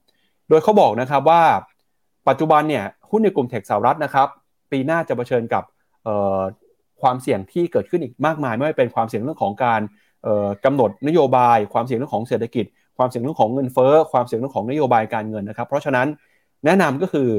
[0.50, 1.42] โดยเขาบอกนะครับว่า
[2.28, 2.86] ปัจจุบันเนี่ย
[3.16, 4.28] หุ้นในกลุ่มเทคสหรัฐนะครับ
[4.72, 5.64] ปีหน้าจะเผชิญกับ
[7.02, 9.82] ความเสี่ยงที่เกิดขึ้นอีกมากมาย ไม่ว่าเป็นความเสี่ยงเรื่องของการ
[10.66, 12.66] กำหนดนโยบาย ความเสี่ยงเรื่องของเศรษฐกิจ
[12.98, 16.08] ความเสี่ยงเรื่องของเงินเฟ้อ ความเสี่ยงเรื่องของนโยบายการเงินนะครับ เพราะฉะนั้น
[16.66, 17.30] แนะนำก็คือ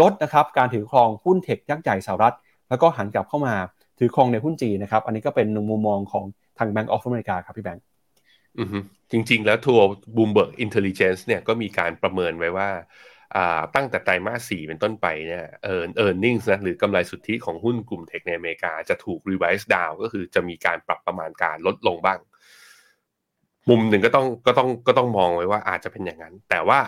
[0.00, 2.34] ลดนะครับการถือครองหุ้น tech ยักษ์ใหญ่สหรัฐ
[2.68, 3.54] แล้วก็หันกลับเข้ามา
[3.98, 6.24] ถือครองในหุ้นจีนนะครับ อันนี้ก็เป็นมุมมองของ
[6.58, 7.84] ทาง Bank of America ครับพี่แบงค์
[9.10, 12.68] จริง ๆ แล้วทัวร์ Bloomberg Intelligence เนี่ยก็มีการประเมินไว้ว่า
[13.74, 22.18] ตั้งแต่ไตรมาสสี่เป็นต้นไปเนี่ยเออ earning นะหรือกำไรสุทธิของหุ้นกลุ่ม tech ในอเมริกาจะถูก revise down ก็คือจะมีการปรับประมาณการลดลงบ้าง
[23.68, 26.80] มุมหนึ่งก็ต้องก็ต้องก็ต้องมองไว้ว่าอาจจะเป็นอย่างนั้น แต่ว่า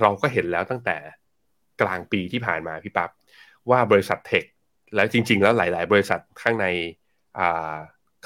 [0.00, 0.96] เราก็เห็นแล้วตั้งแต่
[1.80, 3.10] กลางปีที่ผ่านมาพี่ปับ๊บ
[3.70, 4.44] ว่าบริษัทเทค
[4.94, 6.66] แล้วจริง ๆ แล้วหลาย ๆ บริษัทข้างใน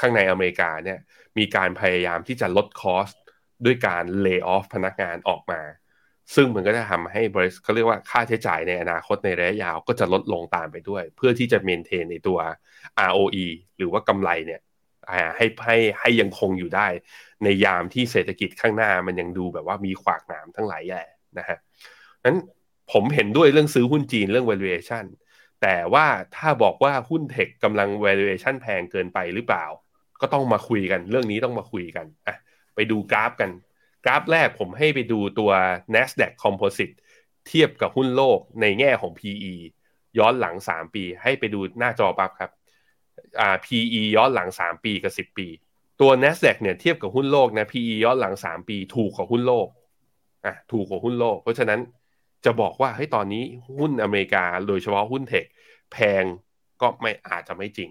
[0.00, 0.98] ข้างในอเมริกาเนี่ย
[1.38, 3.08] มีการพยายามที่จะลดคอส
[3.64, 5.60] ด้วยการเลิกออฟพนักงานออกมา
[6.34, 12.38] ซึ่งมันก็จะทำให้บริษัทเขาเรียกว่าค่าใช้จ่ายในอนาคตในระยะยาวก็จะลดลงตามไปด้วย เพื่อที่จะเมนเทนในตัว
[13.08, 13.46] ROE
[13.76, 14.60] หรือว่ากำไรเนี่ย
[15.36, 16.86] ให้ให้ให้ยังคงอยู่ได้
[17.44, 21.08] ในยามที่เศรษฐกิจข้างหน้ามันยังดูแบบว่ามีขวากหนามทั้งหลายแหละ
[21.38, 21.58] นะฮะ
[22.24, 22.36] นั้น
[22.92, 25.04] ผมเห็นด้วยเรื่องซื้อหุ้นจีนเรื่อง valuation
[25.62, 26.06] แต่ว่า
[26.36, 29.64] ถ้าบอกว่าหุ้นเทคกำลัง valuation แพงเกินไปหรือเปล่า
[30.20, 32.36] ก็ต้องมาคุยกัน เรื่องนี้ต้องมาคุยกันอะ
[32.74, 33.50] ไปดูกราฟกัน
[34.04, 35.50] กราฟแรกผมให้ไปดูตัว
[35.94, 36.96] NASDAQ Composite
[37.48, 39.54] เทียบกับหุ้นโลกในแง่ของ PE
[40.18, 42.50] ย้อนหลัง 3 ปี ให้ไปดูหน้าจอปั๊บครับ
[43.40, 45.46] อ่า PE ย้อนหลัง 3 ปีกับ 10 ปี
[46.00, 49.68] ตัว NASDAQ เนี่ยเทียบกับหุ้นโลกนะ PE ย้อนหลัง 3 ปี ถูกกว่าหุ้นโลก
[50.44, 51.80] อะถูกกว่าหุ้นโลก เพราะฉะนั้น
[52.44, 53.44] จะบอกว่าเฮ้ยตอนนี้
[53.78, 55.44] หุ้นอเมริกาโดยเฉพาะหุ้นเทค
[55.92, 56.24] แพง
[56.80, 57.90] ก็ไม่อาจจะไม่จริง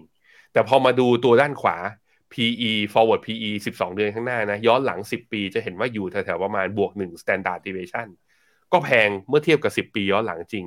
[0.52, 1.76] แต่พอมาดูตัวด้านขวา
[2.34, 8.08] PE forward PE 12 เดือนข้างหน้านะ ย้อนหลัง 10 ปีจะเห็นว่าอยู่แถวๆประมาณบวก1 standard deviation
[8.72, 10.66] ก็แพงเมื่อเทียบกับ 10 ปีย้อนหลังจริง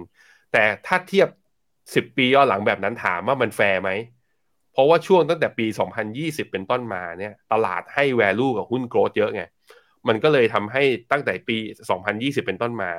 [0.51, 1.29] แต่ถ้าเทียบ
[1.73, 3.91] 10 ปีย้อนหลังแบบนั้นถามว่ามันแฟร์ไหม
[4.71, 5.65] เพราะว่าช่วงตั้งแต่ปี
[6.09, 9.43] 2020 เป็นต้นมาเนี่ย ตลาดให้ value กับหุ้น growth เยอะไง
[10.07, 11.57] มันก็เลยทำให้ตั้งแต่ปี
[12.01, 12.91] 2020 เป็นต้นมา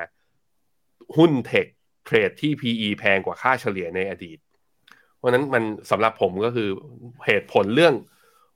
[1.16, 1.66] หุ้น tech
[2.06, 4.38] เทรดที่ PE แพงกว่าค่าเฉลี่ยในอดีต
[5.16, 6.68] เพราะนั้นมันสำหรับผมก็คือ
[7.26, 7.94] เหตุผลเรื่อง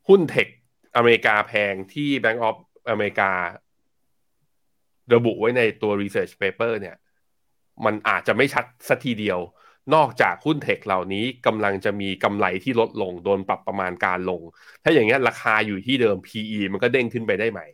[0.08, 0.48] หุ้น tech
[0.96, 2.56] อเมริกาแพงที่ Bank of
[2.90, 3.30] อเมริกา
[5.14, 6.96] ระบุไว้ในตัว research paper เนี่ย
[7.84, 9.40] มันอาจจะไม่ชัดสัทีเดียว
[9.94, 14.42] นอกจากหุ้นเทคเหล่านี้กำลังจะมีกำไรที่ลดลง โดนปรับประมาณการลง
[14.82, 17.66] ถ้าอย่างนี้ราคาอยู่ที่เดิม PE มันก็เด้งขึ้นไปได้ใหม่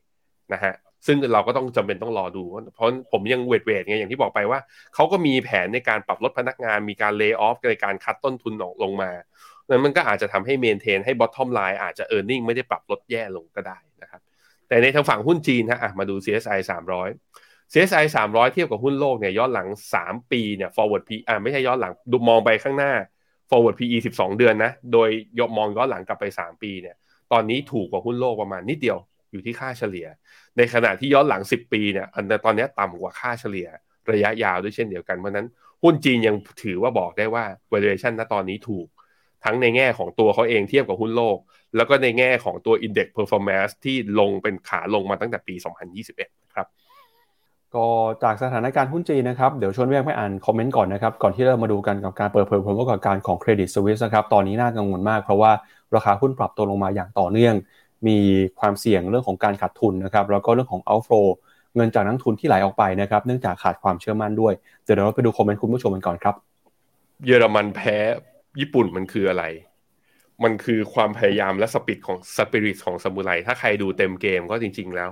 [0.53, 0.75] นะฮะ
[1.07, 4.61] ซึ่งเราก็ต้องจำเป็นต้องรอดู เพราะผมยังเวทเวทไงอย่างที่บอกไปว่า
[4.95, 8.53] เขาก็มีแผนในการปรับลดพนักงานมีการเลิกออฟในการคัดต้นทุน
[8.83, 9.11] ลงมา
[9.71, 14.21] นั้นมันก็อาจจะทำให้เมนเทนให้ bottom line อาจจะ e a r n i n g ไม่ได้ปรับลดแย่ลงก็ได้นะครับ
[14.69, 16.59] แต่ในทางฝั่งหุ้นจีนฮะมาดู CSI
[17.11, 19.69] 300 CSI 300 เทียบกับหุ้นโลกเนี่ยย้อนหลัง
[20.03, 22.93] 3 ปีเนี่ย forward P อ่าไม่ใช่ย้อนหลังดูมองไปข้างหน้า
[23.51, 25.09] forward PE 12 เดือนนะโดย
[25.39, 26.97] ยมองย้อนหลังกลับไป 3 ปีเนี่ย
[27.33, 28.99] ตอนนี้ถูกกว่าหุ้นโลกประมาณนิดเดียว
[29.33, 30.07] อยู่ที่ค่าเฉลี่ย
[30.57, 33.69] ในขณะที่ย้อนหลัง 10 ปีเนี่ยอันตอนนี้ต่ำกว่าค่าเฉลี่ย
[34.13, 35.47] ระยะยาวด้วยเช่นเดียวกันเพราะนั้น
[35.83, 38.87] หุ้นจีนยังถือว่าบอกได้ว่า valuation ณตอนนี้ถูก
[39.45, 41.39] ทั้งในแง่ของตัวเขาเองเทียบกับหุ้นโลก
[41.77, 45.55] แล้วก็ในแง่ของตัว Index Performance ที่ลงเป็นขาลงมาตั้งแต่ปี
[46.05, 46.67] 2021 ครับ
[47.75, 47.87] ก็
[48.23, 55.53] จากสถานการณ์หุ้นจีนนะครับ เดี๋ยวชวนแว่งไปอ่านคอมเมนต์ก่อนนะครับ ก่อนที่เรามาดูกันกับการเปิดเผยผลประกอบการของเครดิตสวิสนะครับ ตอนนี้น่ากังวลมากเพราะว่า
[55.95, 57.55] ราคาหุ้นปรับตัวลงมาอย่างต่อเนื่อง
[58.09, 58.19] มี
[58.61, 61.27] ความเสี่ยงเรื่องของการขาดทุนนะครับ แล้วก็เรื่องของ outflow
[61.77, 64.53] เงินจากนักทุนที่ไหลออกไปนะครับ เนื่องจากขาดความเชื่อมั่นด้วย
[64.85, 66.35] เดี๋ยวเราไปดูคอมเมนต์คุณผู้ชมกันก่อนครับ
[67.27, 67.97] เยอรมันแพ้
[68.61, 69.45] ญี่ปุ่นมันคืออะไร
[70.45, 75.11] มันคือความพยายามและสปิริตของสปิริตของสมุไรถ้าใครดูเต็มเกมก็จริง ๆ แล้ว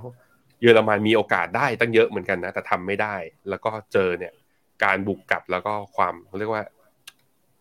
[0.62, 3.14] เยอรมันมีโอกาสได้ตั้งเยอะเหมือนกันนะ แต่ทำไม่ได้
[3.49, 4.32] แล้วก็เจอเนี่ย
[4.84, 6.64] การบุกกลับแล้วก็ความเรียกว่า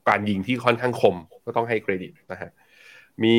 [0.09, 1.15] การยิงที่ค่อนข้างคม
[1.45, 2.51] ก็ต้องให้เครดิตนะฮะ
[3.23, 3.37] มี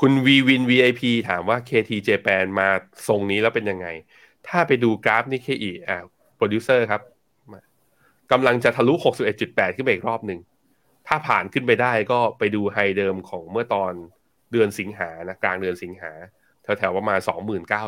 [0.00, 2.68] คุณวีวิน VIP ถามว่า KT j p a n มา
[3.08, 3.86] ทรงนี้แล้วเป็นยังไง
[4.48, 5.96] ถ้าไปดูกราฟนี่เคอีอ่า
[6.36, 7.02] โปรดิวเซอร์ครับ
[8.32, 8.94] กำลังจะทะลุ
[9.34, 10.38] 61.8 ขึ้นไปอีกรอบหนึ่ง
[11.08, 13.92] ถ้าผ่านขึ้นไปได้ก็ไปดู high เดิมของเมื่อตอน
[14.52, 16.12] เดือนสิงหานะกลางเดือนสิงหา
[16.62, 17.18] แถวๆประมาณ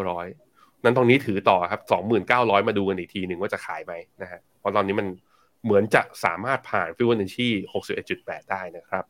[0.09, 1.81] 2,900 นั้นตรงนี้ถือต่อครับ
[2.25, 3.93] 2,900 มาดูกันอีกทีหนึ่งว่าจะขายไหม
[4.23, 5.07] นะฮะเพราะตอนนี้มัน
[5.65, 7.49] เหมือนจะสามารถผ่านฟิวเนชี
[8.01, 9.05] 61.8 ได้นะครับ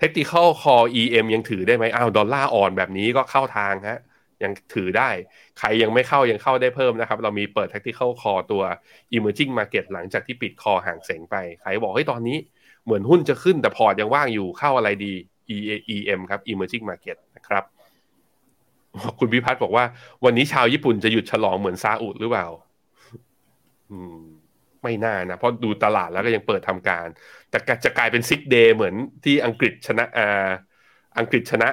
[0.00, 4.00] Tactical Call EM ยังถือได้ไหมอ้าวดอลลาร์อ่อนแบบนี้ก็เข้าทางฮะ
[4.42, 5.10] ยังถือได้
[5.58, 8.62] ใครยังไม่เข้ายังเข้าได้เพิ่มนะครับ เรามีเปิด Tactical Call ตัว
[9.16, 12.36] Emerging Market หลังจากที่ปิด call ฮั่งเส็งไป ใครบอกเฮ้ยตอนนี้
[12.84, 15.12] เหมือนหุ้นจะขึ้นแต่พอร์ตยังว่างอยู่เข้าอะไรดี
[15.94, 17.64] EM ครับ Emerging Market นะครับ
[19.18, 19.84] คุณพิพัฒน์บอกว่า
[20.24, 22.46] วันนี้ชาวญี่ปุ่นจะหยุดฉลองเหมือนซาอุหรือเปล่า
[23.90, 24.22] อืม
[24.82, 27.06] ไม่น่านะ เพราะดูตลาดแล้วก็ยังเปิดทำการ
[27.50, 30.48] แต่จะกลายเป็น sick day เหมือนที่อังกฤษชนะอ่า
[31.18, 31.68] อังกฤษชนะ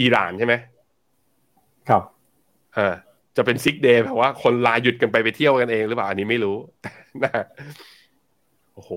[0.00, 0.54] อิหร่านใช่ไหม
[1.88, 2.02] ครับ
[2.76, 2.94] อ่า
[3.36, 6.56] จะเป็น sick day แบบว่าคนลาหยุดกันไปไปเที่ยวกันเองหรือเปล่า อันนี้ไม่รู้
[7.24, 7.30] นะ
[8.74, 8.90] โอ้โห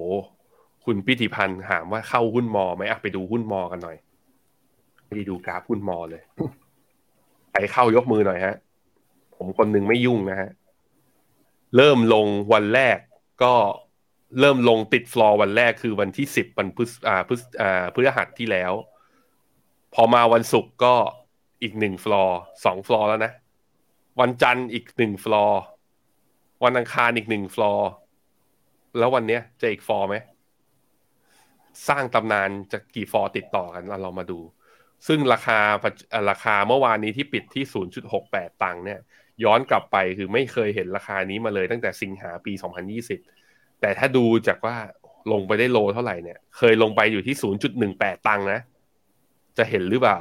[0.90, 3.98] คุณพิธิพันธ์ถามว่าเข้าหุ้น MORE ไหมอะไปดูหุ้น MORE กันหน่อย
[5.06, 6.22] ไม่ได้ดูกราฟหุ้น MORE เลย
[7.52, 8.56] ใครเข้ายกมือหน่อยฮะ
[9.36, 10.50] ผมคนหนึ่งไม่ยุ่งนะฮะ
[11.76, 12.98] เริ่มลงวันแรก
[13.44, 13.54] ก็
[14.40, 18.74] เริ่มลงติดฟลอร์วันแรกคือวันที่สิบวันพฤหัสอ่าพฤหัสอ่าพฤหัสที่แล้ว
[19.94, 20.96] พอมาวันศุกร์ก็
[21.62, 23.32] อีกหนึ่งฟลอร์สองฟลอร์แล้วนะ
[24.20, 25.62] วันจันทร์อีกหนึ่งฟลอร์
[26.64, 27.90] วันอังคารอีกหนึ่งฟลอร์
[28.98, 30.18] แล้ววันเนี้ยจะอีกฟลอร์ไหม
[31.88, 34.40] สร้างตำนานจะกี่ฟอร์ติดต่อกันเราเรามาดู
[35.08, 35.60] ซึ่งราคา
[36.30, 37.64] ราคาเมื่อวานนี้ที่ปิดที่
[38.14, 39.00] 0.68 ตังค์เนี่ย
[39.44, 42.54] ย้อนกลับไปคือไม่เคยเห็นราคานี้มาเลยตั้งแต่สิงหาปี
[43.18, 44.76] 2020 แต่ถ้าดูจากว่า
[45.32, 47.36] ลงไปได้โลเท่าไหร่เนี่ย เคยลงไปอยู่ที่
[47.82, 48.60] 0.18 ตังค์นะ
[49.58, 50.20] จะเห็นหรือเปล่า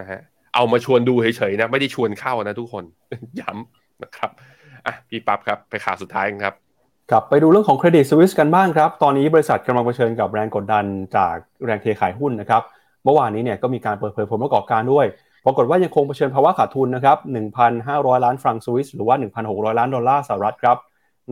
[0.00, 0.20] นะฮะ
[0.54, 2.84] เอามาชวนดูเฉยๆนะ ไม่ได้ชวนเข้านะทุกคน
[3.40, 4.30] ย้ำนะครับ
[4.86, 6.54] อะพี่ปั๊บครับ ไปข่าวสุดท้ายกันครับ
[7.12, 10.84] ครับไปดูเรื่องของเครดิตสวิสกันบ้างครับ ตอนนี้บริษัทกำลังเผชิญกับแรงกดดัน
[11.16, 11.34] จาก
[11.64, 12.62] แรงเทขายหุ้นนะครับ
[13.04, 15.06] เมื่อวานนี้เนี่ยก็มีการเปิดเผยผลประกอบการด้วย
[15.44, 17.18] ปรากฏว่ายังคงเผชิญภาวะขาดทุนนะครับ
[17.70, 20.78] 1,500 ล้านฟรังสวิสหรือว่า 1,600 ล้านดอลลาร์สหรัฐครับ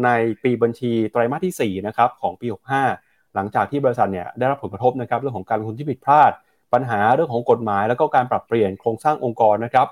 [0.05, 0.09] ใน
[0.43, 2.47] ปีบัญชีไตรมาสที่ 4 นะครับของปี
[2.91, 6.33] 65 หลังจากที่บริษัทเนี่ยได้รับผลกระทบนะครับเรื่องของการลงทุนที่ผิดพลาด
[6.72, 9.87] ปัญหาเรื่องของกฎหมาย แล้วก็การปรับเปลี่ยนโครงสร้างองค์กรนะครับ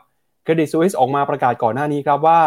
[0.44, 2.40] เครดิตสวิสออกมาประกาศก่อนหน้านี้ครับว่า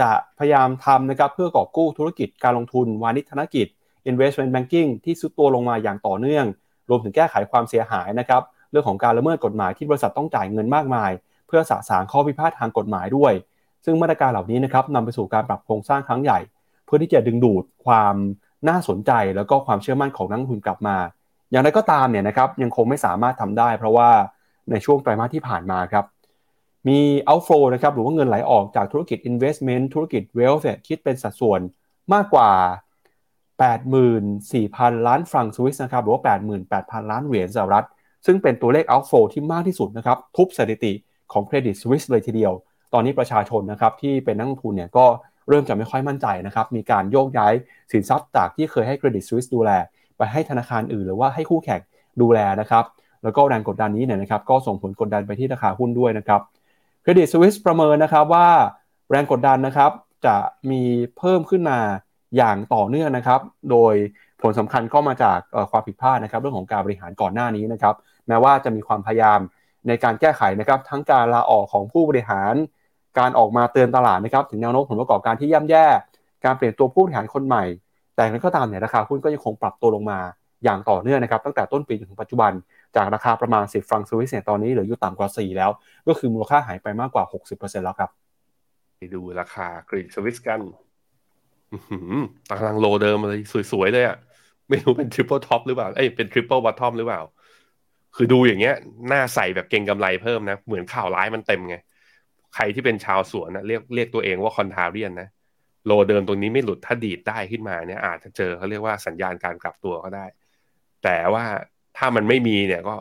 [0.00, 3.66] จะพยายามทำนะครับเพื่อกอบกู้ธุรกิจการลงทุนวานิชธนกิจ
[4.10, 6.46] investment banking ที่ซุดตัวลงมาอย่างต่อเนื่อง
[6.88, 11.10] รวมถึงแก้ไขความเสียหายนะครับเรื่องของการละเมิดกฎหมายที่บริษัทต้องจ่ายเงินมากมาย
[11.46, 13.32] เพื่อสะสางข้อพิพาททางกฎหมายด้วย
[13.84, 16.38] ซึ่งมาตรการเหล่านี้นะครับนำไปสู่การปรับโครงสร้างครั้งใหญ่
[16.84, 18.14] เพื่อที่จะดึงดูดความ
[18.68, 20.96] น่าสนใจแล้วก็ความเชื่อมั่นของนักลงทุนกลับมา
[21.50, 24.08] อย่างไรก็ตามเนี่ยนะครับยังคงไม่สามารถทำได้ เพราะว่า
[24.70, 26.04] ในช่วงไตรมาสที่ผ่านมาครับ
[26.88, 31.60] มี outflow นะครับหรือว่าเงินไหลออกจากธุรกิจ investment ธุรกิจ wealth คิดเป็นสัดส่วน
[32.12, 32.50] มากกว่า
[33.78, 36.20] 84,000 ล้านฟรังสวิสนะครับหรือว่า
[36.66, 37.86] 88,000 ล้านเหรียญสหรัฐ
[38.26, 40.92] ซึ่งเป็นตัวเลข outflow ที่มากที่สุดนะครับทุบสถิติ
[41.32, 42.52] ของเครดิตสวิสเลยทีเดียว
[42.92, 45.06] ตอนนี้ประชาชนนะครับที่เป็นนักลงทุนเนี่ยก็
[45.48, 47.52] เริ่มจะไม่ค่อยมั่นใจนะครับมีการโยกย้าย
[47.92, 49.70] สินทรัพย์จากที่เคยให้เครดิตสวิสดูแล
[50.16, 51.80] ไปให้ธนาคารอื่น หรือว่าให้คู่แข่ง
[52.20, 52.84] ดูแลนะครับ
[53.22, 56.40] แล้วก็แรงกดดันนี้เนี่ยนะครับก็ส่งผลกดดันไปที่ราคาหุ้นด้วยนะครับ
[57.02, 58.48] เครดิตสวิสประเมินนะครับว่า
[59.10, 59.90] แรงกดดันนะครับ
[60.26, 60.36] จะ
[60.70, 60.82] มี
[61.18, 61.78] เพิ่มขึ้นมา
[62.36, 63.40] อย่างต่อเนื่องนะครับ
[63.70, 63.94] โดย
[64.42, 65.38] ผลสำคัญก็มาจาก
[65.70, 67.94] ความผิดพลาดนะครับ เรื่องของการบริหารก่อนหน้านี้นะครับ
[68.28, 69.40] แม้ว่าจะมีความพยายาม
[69.88, 72.54] ในการแก้ไขนะครับ ทั้งการลาออกของผู้บริหาร
[73.18, 75.86] การออกมาเตือนตลาดนะครับ ถึงแนวโน้มผลประกอบการที่ย่ำแย่
[76.44, 77.64] การเปลี่ยนตัวผู้บริหารคนใหม่
[78.14, 80.18] แต่นั้นก็ตามเนี่ยราคาหุ้นก็ยังคงปรับตัวลงมา
[80.64, 82.52] อย่างต่อเนื่องนะครับ ตั้งแต่ต้นปีจนถึงปัจจุบัน
[82.96, 85.70] จากราคาประมาณ 10 ฟรังสวิสเนี่ยตอนนี้เหลืออยู่ต่ำกว่า 4 แล้ว
[86.08, 88.10] ก็คือมูลค่าหายไปมากกว่า 60%แล้วครับ
[88.96, 90.60] ไปดูราคา Credit Suisse กัน
[92.50, 93.40] ตาราง low เดิมเลย
[93.72, 94.16] สวยๆเลยอะ่ะ
[94.68, 97.20] ไม่รู้เป็น triple top หรือเปล่า เอ้ยเป็น triple bottom หรือเปล่า
[98.16, 98.74] คือดูอย่างเงี้ย
[99.08, 101.76] น่าใส่แบบเก็งกำไรเพิ่มนะ เหมือนข่าวร้ายมันเต็มไง
[102.54, 105.28] ใครที่เป็นชาวสวนนะเรียกเรียกตัวเองว่า contrarian นะ
[105.86, 110.26] low เดิมตรงนี้ไม่หลุดถ้าดีดได้ขึ้นมาเนี่ยอาจจะเจอเขาเรียกว่าสัญญาณการกลับตัวก็ได้
[111.04, 111.44] แต่ว่า
[112.00, 112.94] ถ้ามันไม่มีเนี่ยก็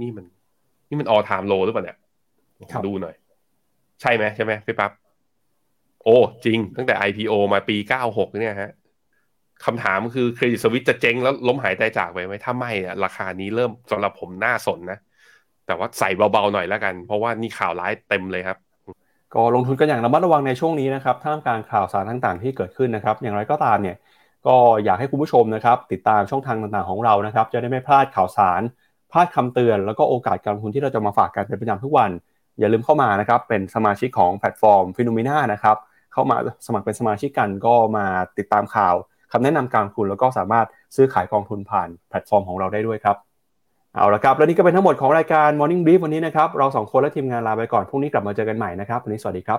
[0.00, 0.24] นี่มัน
[0.88, 1.98] นี่มันออทามโลหรือเปล่าเนี่ย
[2.86, 3.14] ดูหน่อย
[4.00, 4.90] ใช่ไหมใช่ไหมพี่ปั๊บ
[6.04, 7.76] โอ้ จริง ตั้งแต่ IPO มาปี
[8.08, 8.72] 96 เนี่ยฮะ
[9.64, 14.98] คำถามคือเครดิตสวิตจะเจ๊งแล้วล้มหายใจจากไปไหมถ้าไม่อะราคานี้เริ่มสำหรับผมน่าสนนะ
[15.66, 18.58] แต่ว่าใส่เบาๆหน่อยแล้วกัน เพราะว่านี่ข่าวร้ายเต็มเลยครับ
[19.34, 23.96] ก็ลงทุนกันอย่างระมัดระวังในช่วงนี้นะครับท่ามกลางข่าวสารต่างๆที่เกิดขึ้นนะครับ อย่างไรก็ตามเนี่ย
[24.46, 28.62] ก็อยากให้คุณผู้ชมนะครับติดตามช่องทางต่างๆของเรานะครับ จะได้ไม่พลาดข่าวสาร
[29.12, 32.10] พลาดคำเตือน แล้วก็โอกาสการลงทุนที่เราจะมาฝากกันเป็นประจำทุกวัน
[32.58, 35.76] อย่าลืมเข้ามานะครับเป็นสมาชิกของแพลตฟอร์ม Finnomena นะครับ
[36.12, 36.36] เข้ามา
[36.66, 38.06] สมัครเป็นสมาชิกกันก็มา
[38.38, 38.94] ติดตามข่าว
[39.32, 40.66] คำแนะนำการลงทุนแล้วก็สามารถ
[40.96, 43.16] ซื้อขายกองทุนผ่านแพลตฟอร์มของเราได้ด้วยครับ
[43.94, 49.58] เอาละครับ และนี่ก็เป็นทั้งหมดของรายการ Morning Brief วันนี้นะครับ เราสองคนและทีมงานลาไปก่อน พรุ่งนี้กลับมาเจอกันใหม่นะครับ วันนี้สวัสดีครับ